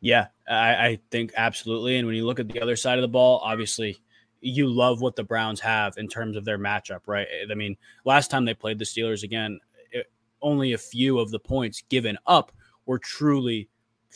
yeah, 0.00 0.28
I, 0.48 0.86
I 0.86 0.98
think 1.10 1.32
absolutely. 1.36 1.96
And 1.98 2.06
when 2.06 2.16
you 2.16 2.26
look 2.26 2.40
at 2.40 2.48
the 2.48 2.60
other 2.60 2.76
side 2.76 2.98
of 2.98 3.02
the 3.02 3.08
ball, 3.08 3.40
obviously 3.44 3.98
you 4.40 4.66
love 4.66 5.00
what 5.02 5.16
the 5.16 5.22
Browns 5.24 5.60
have 5.60 5.98
in 5.98 6.08
terms 6.08 6.36
of 6.36 6.44
their 6.44 6.58
matchup, 6.58 7.00
right? 7.06 7.26
I 7.50 7.54
mean, 7.54 7.76
last 8.04 8.30
time 8.30 8.44
they 8.44 8.54
played 8.54 8.78
the 8.78 8.86
Steelers 8.86 9.22
again, 9.22 9.60
it, 9.92 10.10
only 10.40 10.72
a 10.72 10.78
few 10.78 11.18
of 11.18 11.30
the 11.30 11.38
points 11.38 11.82
given 11.90 12.16
up 12.26 12.50
were 12.86 12.98
truly 12.98 13.68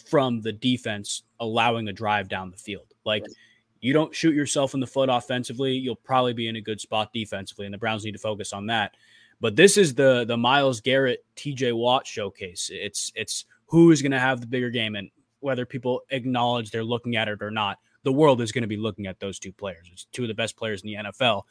from 0.09 0.41
the 0.41 0.53
defense 0.53 1.23
allowing 1.41 1.89
a 1.89 1.93
drive 1.93 2.29
down 2.29 2.51
the 2.51 2.57
field. 2.57 2.95
Like 3.05 3.23
Right. 3.23 3.33
you 3.81 3.93
don't 3.93 4.15
shoot 4.15 4.35
yourself 4.35 4.73
in 4.73 4.81
the 4.81 4.87
foot 4.87 5.11
offensively, 5.11 5.75
you'll 5.75 5.95
probably 5.97 6.33
be 6.33 6.49
in 6.49 6.57
a 6.57 6.61
good 6.61 6.81
spot 6.81 7.13
defensively, 7.13 7.67
and 7.67 7.75
the 7.75 7.79
Browns 7.79 8.05
need 8.05 8.13
to 8.13 8.19
focus 8.19 8.55
on 8.55 8.67
that. 8.67 8.97
But 9.45 9.57
this 9.57 9.77
is 9.77 9.95
the 9.95 10.25
the 10.25 10.39
Myles 10.39 10.81
Garrett, 10.81 11.23
TJ 11.37 11.77
Watt 11.77 12.07
showcase. 12.07 12.71
It's 12.73 13.13
it's 13.15 13.45
who 13.67 13.91
is 13.91 14.01
going 14.01 14.13
to 14.13 14.19
have 14.19 14.41
the 14.41 14.47
bigger 14.47 14.71
game, 14.71 14.95
and 14.95 15.11
whether 15.41 15.67
people 15.67 16.01
acknowledge 16.09 16.71
they're 16.71 16.83
looking 16.83 17.17
at 17.17 17.29
it 17.29 17.43
or 17.43 17.51
not, 17.51 17.77
the 18.05 18.13
world 18.13 18.41
is 18.41 18.53
going 18.53 18.63
to 18.63 18.69
be 18.69 18.79
looking 18.79 19.07
at 19.07 19.21
those 19.21 19.39
two 19.39 19.53
players. 19.53 19.91
It's 19.93 20.07
two 20.07 20.23
of 20.23 20.29
the 20.29 20.35
best 20.35 20.57
players 20.57 20.81
in 20.81 20.87
the 20.87 20.95
NFL. 20.95 21.43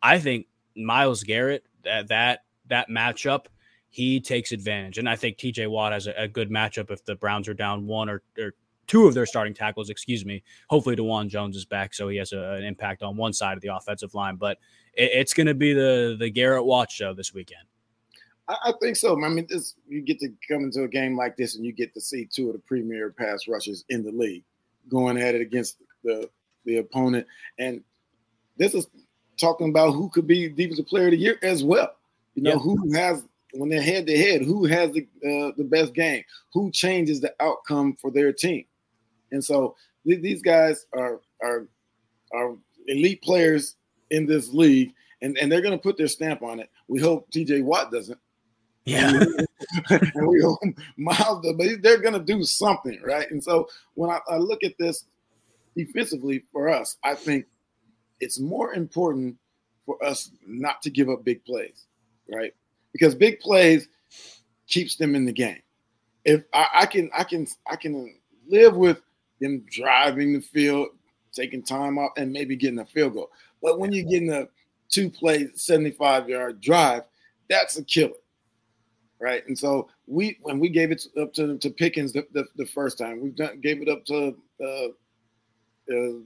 I 0.00 0.20
think 0.20 0.46
Myles 0.76 1.24
Garrett 1.24 1.64
that 1.82 2.06
that 2.06 2.44
that 2.68 2.88
matchup 2.88 3.46
he 3.88 4.20
takes 4.20 4.52
advantage, 4.52 4.98
and 4.98 5.08
I 5.08 5.16
think 5.16 5.36
TJ 5.36 5.68
Watt 5.68 5.92
has 5.92 6.06
a, 6.06 6.12
a 6.16 6.28
good 6.28 6.50
matchup 6.50 6.92
if 6.92 7.04
the 7.04 7.16
Browns 7.16 7.48
are 7.48 7.54
down 7.54 7.84
one 7.84 8.08
or, 8.08 8.22
or 8.38 8.52
two 8.90 9.06
of 9.06 9.14
their 9.14 9.24
starting 9.24 9.54
tackles. 9.54 9.88
Excuse 9.88 10.24
me. 10.26 10.42
Hopefully, 10.68 10.96
Dawand 10.96 11.28
Jones 11.28 11.56
is 11.56 11.64
back, 11.64 11.94
so 11.94 12.08
he 12.08 12.16
has 12.16 12.32
a, 12.32 12.54
an 12.54 12.64
impact 12.64 13.04
on 13.04 13.16
one 13.16 13.32
side 13.32 13.56
of 13.56 13.62
the 13.62 13.72
offensive 13.72 14.14
line. 14.14 14.34
But 14.34 14.58
it, 14.94 15.10
it's 15.14 15.32
going 15.32 15.46
to 15.46 15.54
be 15.54 15.72
the 15.72 16.16
the 16.18 16.28
Garrett 16.28 16.64
Watt 16.64 16.90
show 16.90 17.14
this 17.14 17.32
weekend. 17.32 17.62
I, 18.48 18.56
I 18.64 18.72
think 18.82 18.96
so. 18.96 19.16
I 19.24 19.28
mean, 19.28 19.46
this 19.48 19.76
you 19.88 20.02
get 20.02 20.18
to 20.18 20.28
come 20.48 20.64
into 20.64 20.82
a 20.82 20.88
game 20.88 21.16
like 21.16 21.36
this 21.36 21.54
and 21.54 21.64
you 21.64 21.72
get 21.72 21.94
to 21.94 22.00
see 22.00 22.26
two 22.26 22.48
of 22.48 22.54
the 22.54 22.58
premier 22.58 23.14
pass 23.16 23.46
rushers 23.46 23.84
in 23.90 24.02
the 24.02 24.10
league. 24.10 24.42
going 24.88 25.16
at 25.18 25.36
it 25.36 25.40
against 25.40 25.76
the 26.02 26.28
the 26.64 26.78
opponent. 26.78 27.28
And 27.60 27.82
this 28.56 28.74
is 28.74 28.88
talking 29.38 29.70
about 29.70 29.92
who 29.92 30.10
could 30.10 30.26
be 30.26 30.48
defensive 30.48 30.86
player 30.86 31.06
of 31.06 31.12
the 31.12 31.16
year 31.16 31.38
as 31.42 31.62
well. 31.62 31.94
You 32.34 32.42
know, 32.42 32.58
who 32.58 32.92
has 32.92 33.24
when 33.52 33.68
they're 33.68 33.82
head 33.82 34.06
to 34.08 34.16
head, 34.18 34.42
who 34.42 34.64
has 34.64 34.90
the 34.90 35.02
uh, 35.24 35.52
the 35.56 35.64
best 35.64 35.94
game, 35.94 36.24
who 36.52 36.72
changes 36.72 37.20
the 37.20 37.32
outcome 37.40 37.96
for 38.00 38.10
their 38.10 38.32
team, 38.32 38.64
and 39.32 39.44
so 39.44 39.76
th- 40.06 40.22
these 40.22 40.42
guys 40.42 40.86
are 40.92 41.20
are 41.42 41.66
are 42.32 42.56
elite 42.86 43.22
players 43.22 43.76
in 44.10 44.26
this 44.26 44.52
league, 44.52 44.92
and, 45.22 45.36
and 45.38 45.50
they're 45.50 45.60
going 45.60 45.76
to 45.76 45.82
put 45.82 45.96
their 45.96 46.08
stamp 46.08 46.42
on 46.42 46.60
it. 46.60 46.70
We 46.88 47.00
hope 47.00 47.30
T.J. 47.30 47.62
Watt 47.62 47.90
doesn't. 47.90 48.18
Yeah, 48.84 49.22
and 49.90 50.28
we 50.28 50.40
hope 50.42 50.58
Myles, 50.96 51.42
does, 51.42 51.54
but 51.56 51.82
they're 51.82 52.00
going 52.00 52.14
to 52.14 52.20
do 52.20 52.42
something, 52.42 53.00
right? 53.04 53.30
And 53.30 53.42
so 53.42 53.68
when 53.94 54.10
I, 54.10 54.18
I 54.28 54.36
look 54.38 54.64
at 54.64 54.76
this 54.78 55.04
defensively 55.76 56.42
for 56.50 56.68
us, 56.68 56.96
I 57.04 57.14
think 57.14 57.46
it's 58.20 58.40
more 58.40 58.74
important 58.74 59.36
for 59.84 60.02
us 60.04 60.30
not 60.46 60.82
to 60.82 60.90
give 60.90 61.08
up 61.08 61.24
big 61.24 61.44
plays, 61.44 61.86
right? 62.32 62.54
Because 62.92 63.14
big 63.14 63.40
plays 63.40 63.88
keeps 64.66 64.96
them 64.96 65.14
in 65.14 65.24
the 65.24 65.32
game. 65.32 65.62
If 66.24 66.44
I, 66.52 66.66
I 66.74 66.86
can, 66.86 67.10
I 67.16 67.24
can, 67.24 67.46
I 67.70 67.76
can 67.76 68.14
live 68.48 68.76
with 68.76 69.02
them 69.40 69.64
driving 69.70 70.32
the 70.32 70.40
field, 70.40 70.88
taking 71.32 71.62
time 71.62 71.98
off, 71.98 72.12
and 72.16 72.32
maybe 72.32 72.56
getting 72.56 72.78
a 72.78 72.84
field 72.84 73.14
goal. 73.14 73.30
But 73.62 73.78
when 73.78 73.92
you're 73.92 74.08
getting 74.08 74.32
a 74.32 74.48
two 74.88 75.10
play, 75.10 75.48
75 75.54 76.28
yard 76.28 76.60
drive, 76.60 77.02
that's 77.48 77.78
a 77.78 77.84
killer. 77.84 78.14
Right. 79.20 79.46
And 79.46 79.58
so 79.58 79.88
we, 80.06 80.38
when 80.42 80.58
we 80.58 80.70
gave 80.70 80.90
it 80.90 81.04
up 81.20 81.34
to, 81.34 81.58
to 81.58 81.70
Pickens 81.70 82.12
the, 82.12 82.26
the, 82.32 82.46
the 82.56 82.64
first 82.64 82.96
time, 82.96 83.20
we 83.20 83.30
done, 83.30 83.60
gave 83.60 83.82
it 83.82 83.88
up 83.88 84.04
to 84.06 84.34
uh, 84.62 84.64
uh, 84.64 86.20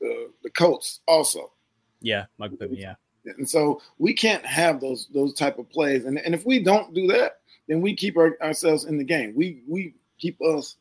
the, 0.00 0.30
the 0.42 0.50
Colts 0.50 1.00
also. 1.08 1.52
Yeah, 2.00 2.26
Michael 2.36 2.58
Pittman, 2.58 2.78
yeah. 2.78 2.94
And 3.24 3.48
so 3.48 3.82
we 3.98 4.14
can't 4.14 4.44
have 4.46 4.80
those 4.80 5.08
those 5.12 5.34
type 5.34 5.58
of 5.58 5.68
plays. 5.68 6.04
And, 6.04 6.18
and 6.18 6.34
if 6.34 6.46
we 6.46 6.62
don't 6.62 6.94
do 6.94 7.06
that, 7.08 7.40
then 7.66 7.80
we 7.80 7.94
keep 7.94 8.16
our, 8.16 8.36
ourselves 8.42 8.84
in 8.84 8.96
the 8.96 9.04
game. 9.04 9.34
We 9.34 9.62
we 9.68 9.94
keep 10.18 10.40
us 10.40 10.76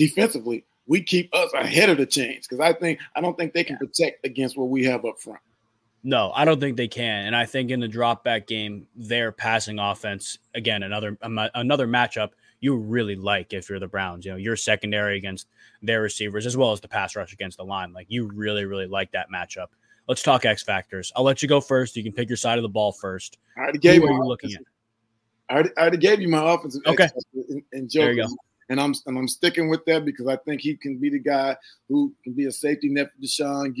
defensively. 0.00 0.64
We 0.86 1.02
keep 1.02 1.32
us 1.34 1.52
ahead 1.52 1.90
of 1.90 1.98
the 1.98 2.06
chains 2.06 2.48
because 2.48 2.58
I 2.58 2.72
think 2.72 2.98
I 3.14 3.20
don't 3.20 3.36
think 3.36 3.52
they 3.52 3.62
can 3.62 3.76
protect 3.76 4.24
against 4.24 4.56
what 4.56 4.70
we 4.70 4.84
have 4.86 5.04
up 5.04 5.20
front. 5.20 5.40
No, 6.02 6.32
I 6.34 6.46
don't 6.46 6.58
think 6.58 6.78
they 6.78 6.88
can. 6.88 7.26
And 7.26 7.36
I 7.36 7.44
think 7.44 7.70
in 7.70 7.78
the 7.78 7.86
drop 7.86 8.24
back 8.24 8.46
game, 8.46 8.86
their 8.96 9.30
passing 9.30 9.78
offense 9.78 10.38
again 10.54 10.82
another 10.82 11.18
um, 11.22 11.38
another 11.54 11.86
matchup 11.86 12.30
you 12.60 12.76
really 12.76 13.14
like 13.14 13.52
if 13.52 13.68
you're 13.68 13.78
the 13.78 13.88
Browns. 13.88 14.24
You 14.24 14.32
know, 14.32 14.36
your 14.38 14.56
secondary 14.56 15.18
against 15.18 15.46
their 15.82 16.00
receivers 16.00 16.46
as 16.46 16.56
well 16.56 16.72
as 16.72 16.80
the 16.80 16.88
pass 16.88 17.14
rush 17.14 17.32
against 17.32 17.58
the 17.58 17.64
line. 17.64 17.92
Like 17.92 18.06
you 18.08 18.26
really, 18.26 18.64
really 18.64 18.86
like 18.86 19.12
that 19.12 19.28
matchup. 19.30 19.68
Let's 20.08 20.22
talk 20.22 20.44
X 20.46 20.62
factors. 20.62 21.12
I'll 21.14 21.24
let 21.24 21.42
you 21.42 21.48
go 21.48 21.60
first. 21.60 21.94
You 21.94 22.02
can 22.02 22.12
pick 22.12 22.28
your 22.28 22.36
side 22.36 22.58
of 22.58 22.62
the 22.62 22.68
ball 22.68 22.92
first. 22.92 23.38
I 23.56 23.60
already 23.60 23.78
gave 23.78 24.00
Who 24.00 24.08
you 24.08 24.14
are 24.14 24.16
you 24.16 24.24
looking 24.24 24.54
at? 24.54 24.62
I 25.48 25.54
already, 25.54 25.70
I 25.76 25.80
already 25.82 25.96
gave 25.98 26.20
you 26.20 26.28
my 26.28 26.54
offensive 26.54 26.82
Okay. 26.86 27.08
and, 27.34 27.62
and 27.72 27.90
There 27.90 28.12
you 28.12 28.22
Joker. 28.22 28.34
And 28.70 28.80
I'm 28.80 28.94
and 29.06 29.18
I'm 29.18 29.28
sticking 29.28 29.68
with 29.68 29.84
that 29.86 30.04
because 30.04 30.26
I 30.26 30.36
think 30.36 30.62
he 30.62 30.76
can 30.76 30.96
be 30.96 31.10
the 31.10 31.18
guy 31.18 31.56
who 31.88 32.14
can 32.24 32.32
be 32.32 32.46
a 32.46 32.52
safety 32.52 32.88
net 32.88 33.10
for 33.12 33.20
Deshaun, 33.20 33.74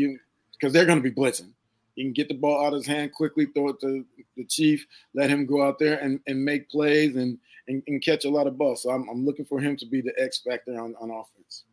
because 0.52 0.72
they're 0.72 0.84
going 0.84 1.02
to 1.02 1.10
be 1.10 1.14
blitzing. 1.14 1.52
He 1.94 2.02
can 2.02 2.12
get 2.12 2.28
the 2.28 2.34
ball 2.34 2.64
out 2.64 2.72
of 2.72 2.78
his 2.78 2.86
hand 2.86 3.12
quickly, 3.12 3.46
throw 3.46 3.70
it 3.70 3.80
to 3.80 4.04
the 4.36 4.44
chief, 4.44 4.86
let 5.14 5.30
him 5.30 5.46
go 5.46 5.62
out 5.62 5.78
there 5.78 5.98
and, 5.98 6.20
and 6.26 6.44
make 6.44 6.70
plays 6.70 7.16
and, 7.16 7.38
and, 7.68 7.82
and 7.86 8.02
catch 8.02 8.24
a 8.24 8.30
lot 8.30 8.46
of 8.46 8.56
balls. 8.56 8.82
So 8.82 8.90
I'm, 8.90 9.08
I'm 9.08 9.24
looking 9.24 9.44
for 9.44 9.60
him 9.60 9.76
to 9.76 9.86
be 9.86 10.00
the 10.00 10.12
X 10.18 10.40
factor 10.40 10.80
on, 10.80 10.94
on 11.00 11.10
offense. 11.10 11.64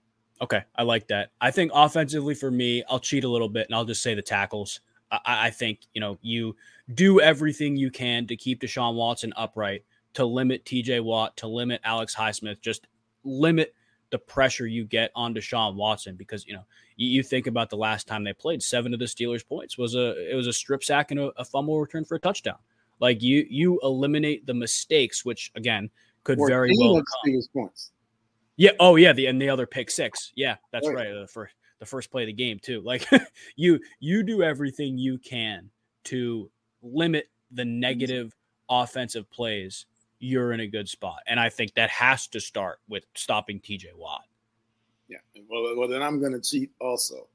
Okay, 0.42 0.64
I 0.76 0.84
like 0.84 1.08
that. 1.08 1.32
I 1.42 1.50
think 1.52 1.72
offensively 1.74 2.36
for 2.36 2.52
me, 2.52 2.84
I'll 2.90 3.00
cheat 3.00 3.24
a 3.24 3.30
little 3.30 3.50
bit 3.50 3.68
and 3.68 3.76
I'll 3.76 3.86
just 3.86 4.04
say 4.04 4.14
the 4.14 4.22
tackles. 4.22 4.82
I, 5.12 5.48
I 5.48 5.50
think 5.50 5.80
you 5.94 6.02
know 6.02 6.18
you 6.22 6.56
do 6.94 7.22
everything 7.22 7.78
you 7.78 7.90
can 7.90 8.28
to 8.28 8.36
keep 8.36 8.62
Deshaun 8.62 8.96
Watson 8.96 9.34
upright, 9.36 9.84
to 10.14 10.26
limit 10.26 10.66
T.J. 10.66 11.00
Watt, 11.00 11.38
to 11.38 11.48
limit 11.48 11.82
Alex 11.84 12.16
Highsmith, 12.16 12.62
just 12.62 12.88
limit 13.28 13.74
the 14.10 14.18
pressure 14.18 14.66
you 14.66 14.86
get 14.86 15.12
on 15.16 15.34
Deshaun 15.34 15.76
Watson 15.76 16.16
because 16.16 16.46
you 16.46 16.54
know 16.54 16.64
you, 16.96 17.10
you, 17.10 17.24
think 17.24 17.48
about 17.48 17.70
the 17.70 17.78
last 17.78 18.08
time 18.08 18.24
they 18.24 18.34
played, 18.34 18.64
seven 18.64 18.94
of 18.94 19.00
the 19.00 19.06
Steelers' 19.06 19.46
points 19.46 19.78
was 19.78 19.96
a 19.96 20.32
it 20.32 20.36
was 20.36 20.48
a 20.48 20.54
strip 20.54 20.84
sack 20.84 21.12
and 21.12 21.20
a, 21.20 21.32
a 21.38 21.46
fumble 21.46 21.80
return 21.80 22.06
for 22.06 22.16
a 22.16 22.20
touchdown. 22.20 22.58
Like 23.00 23.22
you 23.22 23.46
you 23.50 23.80
eliminate 23.84 24.46
the 24.46 24.54
mistakes, 24.54 25.26
which 25.26 25.52
again 25.56 25.90
could 26.24 26.40
very 26.48 26.74
well 26.78 26.96
come. 26.96 27.06
Steelers' 27.26 27.52
points. 27.52 27.92
Yeah. 28.58 28.72
Oh, 28.80 28.96
yeah. 28.96 29.14
The 29.14 29.28
and 29.28 29.42
the 29.42 29.50
other 29.50 29.68
pick 29.68 29.90
six. 29.92 30.34
Yeah, 30.36 30.56
that's 30.72 30.88
Right. 30.88 30.96
right. 30.96 31.08
Uh, 31.12 31.22
the 31.22 31.28
first 31.28 31.54
the 31.80 31.86
first 31.86 32.12
play 32.12 32.24
of 32.24 32.28
the 32.28 32.34
game 32.34 32.60
too. 32.60 32.82
Like 32.82 33.08
you 33.56 33.80
you 34.00 34.24
do 34.24 34.42
everything 34.44 34.98
you 34.98 35.20
can 35.20 35.70
to 36.06 36.50
limit 36.82 37.30
the 37.52 37.66
negative 37.66 38.36
offensive 38.70 39.30
plays. 39.30 39.86
You're 40.20 40.54
in 40.54 40.62
a 40.62 40.68
good 40.68 40.90
spot, 40.90 41.20
and 41.28 41.40
I 41.40 41.50
think 41.50 41.74
that 41.76 41.90
has 41.90 42.28
to 42.28 42.40
start 42.40 42.80
with 42.90 43.04
stopping 43.16 43.60
T.J. 43.60 43.90
Watt. 43.96 44.24
Yeah. 45.08 45.18
Well, 45.50 45.76
well, 45.78 45.88
then 45.88 46.02
I'm 46.02 46.20
going 46.20 46.34
to 46.34 46.42
cheat 46.42 46.72
also. 46.82 47.28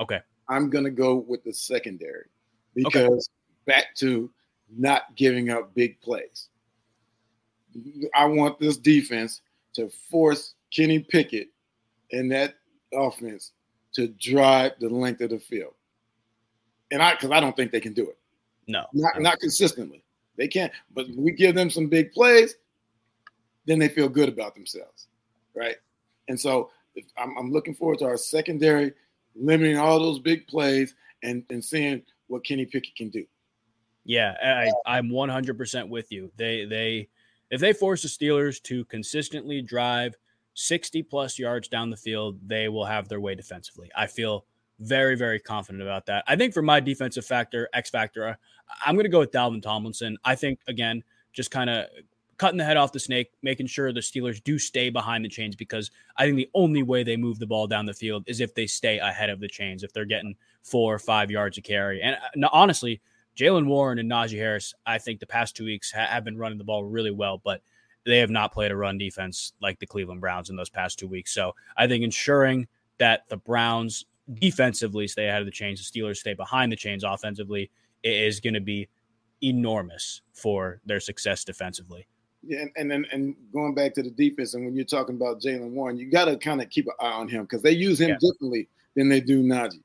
Okay. 0.00 0.20
I'm 0.48 0.70
going 0.70 0.84
to 0.84 0.90
go 0.90 1.16
with 1.16 1.42
the 1.44 1.52
secondary 1.52 2.26
because 2.74 3.28
back 3.66 3.94
to 3.96 4.30
not 4.76 5.14
giving 5.16 5.50
up 5.50 5.74
big 5.74 6.00
plays. 6.00 6.48
I 8.14 8.26
want 8.26 8.58
this 8.58 8.76
defense 8.76 9.40
to 9.74 9.88
force 10.10 10.54
Kenny 10.74 11.00
Pickett 11.00 11.48
and 12.12 12.30
that 12.32 12.54
offense 12.92 13.52
to 13.94 14.08
drive 14.08 14.72
the 14.80 14.88
length 14.88 15.20
of 15.20 15.30
the 15.30 15.38
field. 15.38 15.74
And 16.90 17.02
I, 17.02 17.14
because 17.14 17.30
I 17.30 17.40
don't 17.40 17.56
think 17.56 17.72
they 17.72 17.80
can 17.80 17.92
do 17.92 18.08
it, 18.08 18.18
No. 18.68 18.86
not 18.92 19.20
not 19.20 19.40
consistently. 19.40 20.02
They 20.36 20.48
can't. 20.48 20.72
But 20.94 21.06
we 21.16 21.32
give 21.32 21.54
them 21.54 21.70
some 21.70 21.88
big 21.88 22.12
plays, 22.12 22.56
then 23.66 23.78
they 23.78 23.88
feel 23.88 24.08
good 24.08 24.28
about 24.28 24.54
themselves, 24.54 25.08
right? 25.54 25.76
And 26.28 26.38
so 26.38 26.70
I'm, 27.18 27.36
I'm 27.38 27.52
looking 27.52 27.74
forward 27.74 27.98
to 28.00 28.06
our 28.06 28.16
secondary 28.16 28.92
limiting 29.34 29.76
all 29.76 29.98
those 29.98 30.18
big 30.18 30.46
plays 30.46 30.94
and 31.22 31.44
and 31.50 31.64
seeing 31.64 32.02
what 32.28 32.44
Kenny 32.44 32.64
Pickett 32.64 32.96
can 32.96 33.10
do. 33.10 33.24
Yeah, 34.04 34.34
I, 34.42 34.70
I'm 34.86 35.08
100% 35.08 35.88
with 35.88 36.12
you. 36.12 36.30
They 36.36 36.64
they 36.64 37.08
if 37.50 37.60
they 37.60 37.72
force 37.72 38.02
the 38.02 38.08
Steelers 38.08 38.62
to 38.64 38.84
consistently 38.86 39.62
drive 39.62 40.14
60 40.54 41.02
plus 41.02 41.38
yards 41.38 41.68
down 41.68 41.90
the 41.90 41.96
field, 41.96 42.38
they 42.46 42.68
will 42.68 42.84
have 42.84 43.08
their 43.08 43.20
way 43.20 43.34
defensively. 43.34 43.90
I 43.96 44.06
feel 44.06 44.46
very 44.80 45.16
very 45.16 45.40
confident 45.40 45.82
about 45.82 46.06
that. 46.06 46.24
I 46.26 46.36
think 46.36 46.52
for 46.52 46.62
my 46.62 46.80
defensive 46.80 47.24
factor, 47.24 47.68
X 47.72 47.90
factor, 47.90 48.38
I'm 48.84 48.94
going 48.94 49.04
to 49.04 49.10
go 49.10 49.20
with 49.20 49.32
Dalvin 49.32 49.62
Tomlinson. 49.62 50.16
I 50.24 50.34
think 50.34 50.60
again, 50.68 51.02
just 51.32 51.50
kind 51.50 51.70
of 51.70 51.86
cutting 52.38 52.58
the 52.58 52.64
head 52.64 52.76
off 52.76 52.92
the 52.92 53.00
snake, 53.00 53.30
making 53.42 53.66
sure 53.66 53.92
the 53.92 54.00
Steelers 54.00 54.42
do 54.42 54.58
stay 54.58 54.90
behind 54.90 55.24
the 55.24 55.28
chains 55.28 55.56
because 55.56 55.90
I 56.16 56.26
think 56.26 56.36
the 56.36 56.50
only 56.54 56.82
way 56.82 57.02
they 57.02 57.16
move 57.16 57.38
the 57.38 57.46
ball 57.46 57.66
down 57.66 57.86
the 57.86 57.94
field 57.94 58.24
is 58.26 58.40
if 58.40 58.54
they 58.54 58.66
stay 58.66 58.98
ahead 58.98 59.30
of 59.30 59.40
the 59.40 59.48
chains. 59.48 59.82
If 59.82 59.92
they're 59.92 60.04
getting 60.04 60.36
four 60.62 60.94
or 60.94 60.98
five 60.98 61.30
yards 61.30 61.56
of 61.58 61.64
carry, 61.64 62.02
and 62.02 62.16
uh, 62.16 62.48
honestly, 62.52 63.00
Jaylen 63.36 63.66
Warren 63.66 63.98
and 63.98 64.10
Najee 64.10 64.38
Harris, 64.38 64.74
I 64.86 64.98
think 64.98 65.20
the 65.20 65.26
past 65.26 65.56
two 65.56 65.64
weeks 65.64 65.92
ha- 65.92 66.06
have 66.06 66.24
been 66.24 66.38
running 66.38 66.58
the 66.58 66.64
ball 66.64 66.84
really 66.84 67.10
well, 67.10 67.40
but 67.42 67.62
they 68.04 68.18
have 68.18 68.30
not 68.30 68.52
played 68.52 68.70
a 68.70 68.76
run 68.76 68.98
defense 68.98 69.52
like 69.60 69.78
the 69.78 69.86
Cleveland 69.86 70.20
Browns 70.20 70.48
in 70.48 70.56
those 70.56 70.70
past 70.70 70.98
two 70.98 71.08
weeks. 71.08 71.34
So 71.34 71.54
I 71.76 71.86
think 71.86 72.04
ensuring 72.04 72.68
that 72.98 73.28
the 73.28 73.36
Browns 73.36 74.06
defensively 74.34 75.06
stay 75.08 75.28
ahead 75.28 75.40
of 75.40 75.46
the 75.46 75.52
chains, 75.52 75.90
the 75.90 76.00
Steelers 76.00 76.16
stay 76.16 76.34
behind 76.34 76.72
the 76.72 76.76
chains 76.76 77.04
offensively, 77.04 77.70
i- 78.04 78.08
is 78.08 78.40
going 78.40 78.54
to 78.54 78.60
be 78.60 78.88
enormous 79.42 80.22
for 80.32 80.80
their 80.86 81.00
success 81.00 81.44
defensively. 81.44 82.06
Yeah, 82.42 82.60
and, 82.60 82.70
and 82.76 82.90
then 82.90 83.06
and 83.12 83.36
going 83.52 83.74
back 83.74 83.94
to 83.94 84.02
the 84.02 84.10
defense, 84.10 84.54
and 84.54 84.64
when 84.64 84.74
you're 84.74 84.84
talking 84.84 85.16
about 85.16 85.40
Jaylen 85.40 85.70
Warren, 85.72 85.96
you 85.96 86.10
got 86.10 86.26
to 86.26 86.36
kind 86.36 86.62
of 86.62 86.70
keep 86.70 86.86
an 86.86 86.92
eye 87.00 87.12
on 87.12 87.28
him 87.28 87.42
because 87.42 87.62
they 87.62 87.72
use 87.72 88.00
him 88.00 88.10
Yeah. 88.10 88.18
differently 88.20 88.68
than 88.94 89.08
they 89.08 89.20
do 89.20 89.42
Najee. 89.42 89.82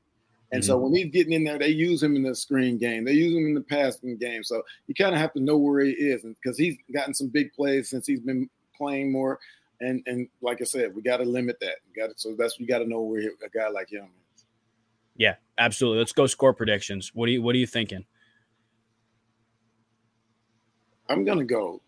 And 0.52 0.62
so 0.64 0.74
mm-hmm. 0.74 0.84
when 0.84 0.94
he's 0.94 1.10
getting 1.10 1.32
in 1.32 1.44
there, 1.44 1.58
they 1.58 1.68
use 1.68 2.02
him 2.02 2.14
in 2.14 2.22
the 2.22 2.34
screen 2.34 2.76
game. 2.76 3.04
They 3.04 3.12
use 3.14 3.34
him 3.34 3.46
in 3.46 3.54
the 3.54 3.62
passing 3.62 4.16
game. 4.18 4.44
So 4.44 4.62
you 4.86 4.94
kind 4.94 5.14
of 5.14 5.20
have 5.20 5.32
to 5.32 5.40
know 5.40 5.56
where 5.56 5.80
he 5.80 5.92
is, 5.92 6.24
and 6.24 6.36
because 6.42 6.58
he's 6.58 6.76
gotten 6.92 7.14
some 7.14 7.28
big 7.28 7.52
plays 7.54 7.88
since 7.88 8.06
he's 8.06 8.20
been 8.20 8.48
playing 8.76 9.10
more. 9.10 9.38
And 9.80 10.02
and 10.06 10.28
like 10.42 10.60
I 10.60 10.64
said, 10.64 10.94
we 10.94 11.02
got 11.02 11.16
to 11.16 11.24
limit 11.24 11.58
that. 11.60 11.76
Got 11.96 12.10
so 12.20 12.34
that's 12.38 12.60
we 12.60 12.66
got 12.66 12.78
to 12.78 12.86
know 12.88 13.00
where 13.00 13.20
a 13.22 13.48
guy 13.48 13.68
like 13.68 13.90
him 13.90 14.04
is. 14.04 14.31
Yeah, 15.16 15.36
absolutely. 15.58 15.98
Let's 15.98 16.12
go 16.12 16.26
score 16.26 16.54
predictions. 16.54 17.12
What 17.14 17.26
do 17.26 17.32
you 17.32 17.42
what 17.42 17.54
are 17.54 17.58
you 17.58 17.66
thinking? 17.66 18.04
I'm 21.08 21.24
gonna 21.24 21.44
go 21.44 21.82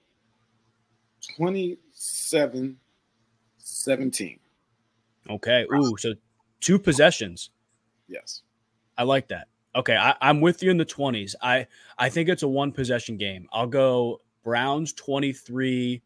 27 1.37 2.79
17. 3.59 4.39
Okay. 5.31 5.67
Ooh, 5.75 5.97
so 5.99 6.15
two 6.61 6.79
possessions. 6.79 7.51
Yes. 8.09 8.43
I 8.97 9.05
like 9.05 9.29
that. 9.29 9.49
Okay, 9.77 9.97
I, 9.97 10.15
I'm 10.21 10.41
with 10.41 10.63
you 10.63 10.71
in 10.71 10.77
the 10.77 10.85
20s. 10.85 11.35
I 11.43 11.67
I 11.99 12.09
think 12.09 12.29
it's 12.29 12.43
a 12.43 12.49
one 12.49 12.71
possession 12.71 13.17
game. 13.17 13.49
I'll 13.53 13.67
go 13.67 14.21
Browns 14.45 14.93
23, 14.93 16.01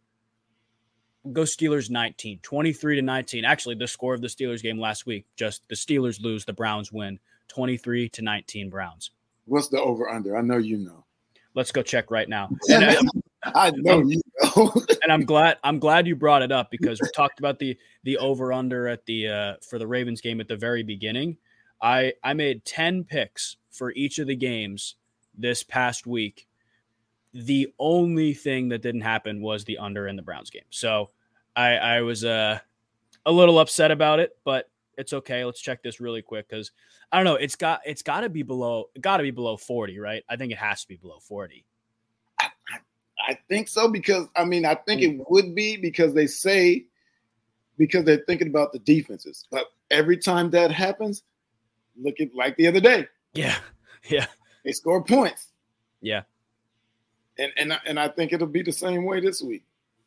go 1.32 1.42
Steelers 1.42 1.90
19, 1.90 2.40
23 2.42 2.96
to 2.96 3.02
19. 3.02 3.44
Actually, 3.44 3.74
the 3.74 3.86
score 3.86 4.14
of 4.14 4.20
the 4.20 4.28
Steelers 4.28 4.62
game 4.62 4.78
last 4.78 5.06
week, 5.06 5.26
just 5.36 5.68
the 5.68 5.74
Steelers 5.74 6.22
lose, 6.22 6.44
the 6.44 6.52
Browns 6.52 6.92
win 6.92 7.18
23 7.48 8.08
to 8.10 8.22
19 8.22 8.70
Browns. 8.70 9.10
What's 9.46 9.68
the 9.68 9.80
over 9.80 10.08
under? 10.08 10.36
I 10.36 10.42
know 10.42 10.58
you 10.58 10.78
know. 10.78 11.04
Let's 11.54 11.72
go 11.72 11.82
check 11.82 12.10
right 12.10 12.28
now. 12.28 12.50
And, 12.70 13.54
I 13.54 13.70
know 13.70 14.00
you 14.00 14.20
know. 14.42 14.72
and 15.02 15.12
I'm 15.12 15.24
glad 15.24 15.58
I'm 15.62 15.78
glad 15.78 16.08
you 16.08 16.16
brought 16.16 16.42
it 16.42 16.50
up 16.50 16.72
because 16.72 17.00
we 17.00 17.08
talked 17.14 17.38
about 17.38 17.60
the 17.60 17.78
the 18.02 18.18
over 18.18 18.52
under 18.52 18.88
at 18.88 19.06
the 19.06 19.28
uh, 19.28 19.54
for 19.68 19.78
the 19.78 19.86
Ravens 19.86 20.20
game 20.20 20.40
at 20.40 20.48
the 20.48 20.56
very 20.56 20.82
beginning. 20.82 21.36
I 21.80 22.14
I 22.24 22.34
made 22.34 22.64
10 22.64 23.04
picks 23.04 23.56
for 23.70 23.92
each 23.92 24.18
of 24.18 24.26
the 24.26 24.34
games 24.34 24.96
this 25.36 25.62
past 25.62 26.06
week. 26.06 26.48
The 27.34 27.72
only 27.78 28.34
thing 28.34 28.68
that 28.70 28.82
didn't 28.82 29.02
happen 29.02 29.42
was 29.42 29.64
the 29.64 29.78
under 29.78 30.08
in 30.08 30.16
the 30.16 30.22
Browns 30.22 30.50
game. 30.50 30.62
So 30.70 31.10
I 31.54 31.76
I 31.76 32.00
was 32.02 32.24
uh 32.24 32.58
a 33.26 33.32
little 33.32 33.58
upset 33.58 33.90
about 33.90 34.20
it, 34.20 34.36
but 34.44 34.70
it's 34.96 35.12
okay. 35.12 35.44
Let's 35.44 35.60
check 35.60 35.82
this 35.82 36.00
really 36.00 36.22
quick 36.22 36.48
because 36.48 36.72
I 37.12 37.16
don't 37.16 37.24
know. 37.24 37.36
It's 37.36 37.56
got 37.56 37.80
it's 37.86 38.02
got 38.02 38.20
to 38.20 38.28
be 38.28 38.42
below. 38.42 38.90
Got 39.00 39.18
to 39.18 39.22
be 39.22 39.30
below 39.30 39.56
forty, 39.56 39.98
right? 39.98 40.24
I 40.28 40.36
think 40.36 40.52
it 40.52 40.58
has 40.58 40.82
to 40.82 40.88
be 40.88 40.96
below 40.96 41.18
forty. 41.20 41.64
I, 42.40 43.38
think 43.48 43.68
so 43.68 43.88
because 43.88 44.26
I 44.36 44.44
mean 44.44 44.64
I 44.64 44.74
think 44.74 45.02
it 45.02 45.20
would 45.28 45.54
be 45.54 45.76
because 45.76 46.14
they 46.14 46.26
say 46.26 46.86
because 47.76 48.04
they're 48.04 48.24
thinking 48.26 48.48
about 48.48 48.72
the 48.72 48.78
defenses, 48.78 49.46
but 49.50 49.66
every 49.90 50.16
time 50.16 50.50
that 50.50 50.70
happens, 50.70 51.22
look 52.00 52.20
at 52.20 52.34
like 52.34 52.56
the 52.56 52.66
other 52.66 52.80
day, 52.80 53.06
Yeah, 53.34 53.56
yeah, 54.08 54.26
they 54.64 54.72
score 54.72 55.02
points, 55.04 55.48
yeah. 56.00 56.22
And 57.38 57.52
and 57.56 57.78
and 57.86 58.00
I 58.00 58.08
think 58.08 58.32
it'll 58.32 58.46
be 58.46 58.62
the 58.62 58.72
same 58.72 59.04
way 59.04 59.20
this 59.20 59.42
week. 59.42 59.64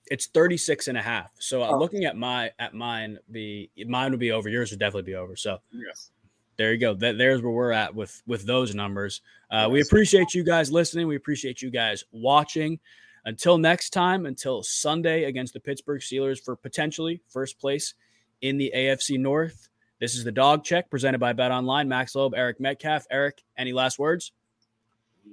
It's 0.08 0.26
36 0.28 0.88
and 0.89 0.98
a 0.98 1.02
half. 1.02 1.32
So 1.39 1.62
uh, 1.63 1.70
Oh. 1.72 1.78
looking 1.78 2.06
at 2.06 2.17
my 2.17 2.52
at 2.60 2.74
mine, 2.74 3.17
be 3.32 3.70
mine 3.88 4.12
would 4.12 4.20
be 4.20 4.32
over. 4.32 4.50
Yours 4.50 4.72
would 4.72 4.80
definitely 4.80 5.10
be 5.12 5.15
over. 5.15 5.36
So 5.36 5.60
Yes. 5.72 6.12
there 6.58 6.74
you 6.74 6.80
go. 6.80 6.94
That, 6.96 7.17
there's 7.17 7.41
where 7.41 7.52
we're 7.52 7.72
at 7.72 7.96
with 7.96 8.22
with 8.28 8.46
those 8.46 8.76
numbers. 8.76 9.22
Uh, 9.50 9.70
We 9.72 9.82
appreciate 9.82 10.34
you 10.34 10.44
guys 10.44 10.72
listening. 10.72 11.08
We 11.08 11.15
appreciate 11.15 11.62
you 11.62 11.70
guys 11.72 12.04
watching. 12.12 12.80
Until 13.24 13.58
next 13.60 13.91
time, 13.91 14.26
until 14.26 14.63
Sunday 14.63 15.26
against 15.26 15.54
the 15.54 15.60
Pittsburgh 15.60 16.02
Steelers 16.02 16.44
for 16.44 16.56
potentially 16.56 17.22
first 17.30 17.60
place 17.60 17.94
in 18.41 18.58
the 18.58 18.72
AFC 18.76 19.20
North. 19.20 19.70
This 20.00 20.15
is 20.15 20.24
the 20.24 20.32
Dawg 20.32 20.63
Check 20.63 20.89
presented 20.89 21.20
by 21.20 21.32
BetOnline. 21.32 21.88
Max 21.88 22.15
Loeb, 22.15 22.34
Eric 22.36 22.60
Metcalf. 22.60 23.06
Eric, 23.12 23.44
any 23.56 23.72
last 23.74 24.00
words? 24.00 24.32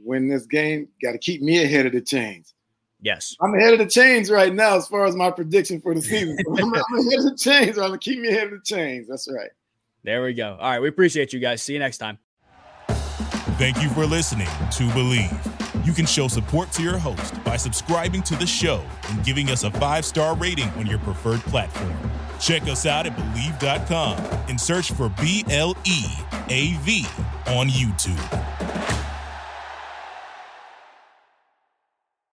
Win 0.05 0.29
this 0.29 0.47
game, 0.47 0.89
got 1.03 1.13
to 1.13 1.19
keep 1.19 1.43
me 1.43 1.63
ahead 1.63 1.87
of 1.87 1.93
the 1.93 2.01
chains. 2.01 2.55
Yes. 3.01 3.37
I'm 3.41 3.55
ahead 3.55 3.75
of 3.75 3.79
the 3.79 3.87
chains 3.87 4.31
right 4.31 4.53
now 4.53 4.77
as 4.77 4.89
far 4.89 5.07
as 5.07 5.15
my 5.15 5.31
prediction 5.31 5.81
for 5.81 5.95
the 5.95 6.03
season. 6.03 6.37
I'm, 6.49 6.75
I'm 6.75 6.75
ahead 6.75 7.19
of 7.19 7.25
the 7.25 7.37
chains. 7.39 7.79
I'm 7.79 7.89
gonna 7.89 7.99
keep 7.99 8.19
me 8.19 8.29
ahead 8.29 8.45
of 8.45 8.51
the 8.53 8.61
chains. 8.65 9.07
That's 9.09 9.29
right. 9.31 9.51
There 10.03 10.23
we 10.23 10.35
go. 10.35 10.57
All 10.61 10.71
right. 10.71 10.81
We 10.81 10.89
appreciate 10.89 11.33
you 11.33 11.39
guys. 11.39 11.63
See 11.63 11.75
you 11.75 11.79
next 11.79 11.99
time. 11.99 12.19
Thank 13.59 13.83
you 13.83 13.89
for 13.91 14.07
listening 14.07 14.47
to 14.47 14.85
Bleav. 14.91 15.87
You 15.87 15.93
can 15.93 16.07
show 16.07 16.29
support 16.29 16.71
to 16.73 16.83
your 16.83 16.99
host 16.99 17.43
by 17.45 17.57
subscribing 17.57 18.23
to 18.25 18.37
the 18.37 18.47
show 18.47 18.85
and 19.09 19.25
giving 19.25 19.51
us 19.51 19.65
a 19.65 19.71
five 19.73 20.05
star 20.05 20.37
rating 20.37 20.69
on 20.71 20.87
your 20.87 20.99
preferred 21.01 21.41
platform. 21.41 21.97
Check 22.41 22.63
us 22.63 22.87
out 22.87 23.07
at 23.07 23.17
Bleav.com 23.17 24.19
and 24.49 24.61
search 24.61 24.93
for 24.93 25.09
B 25.21 25.45
L 25.51 25.77
E 25.85 26.05
A 26.49 26.75
V 26.83 27.07
on 27.47 27.69
YouTube. 27.69 28.58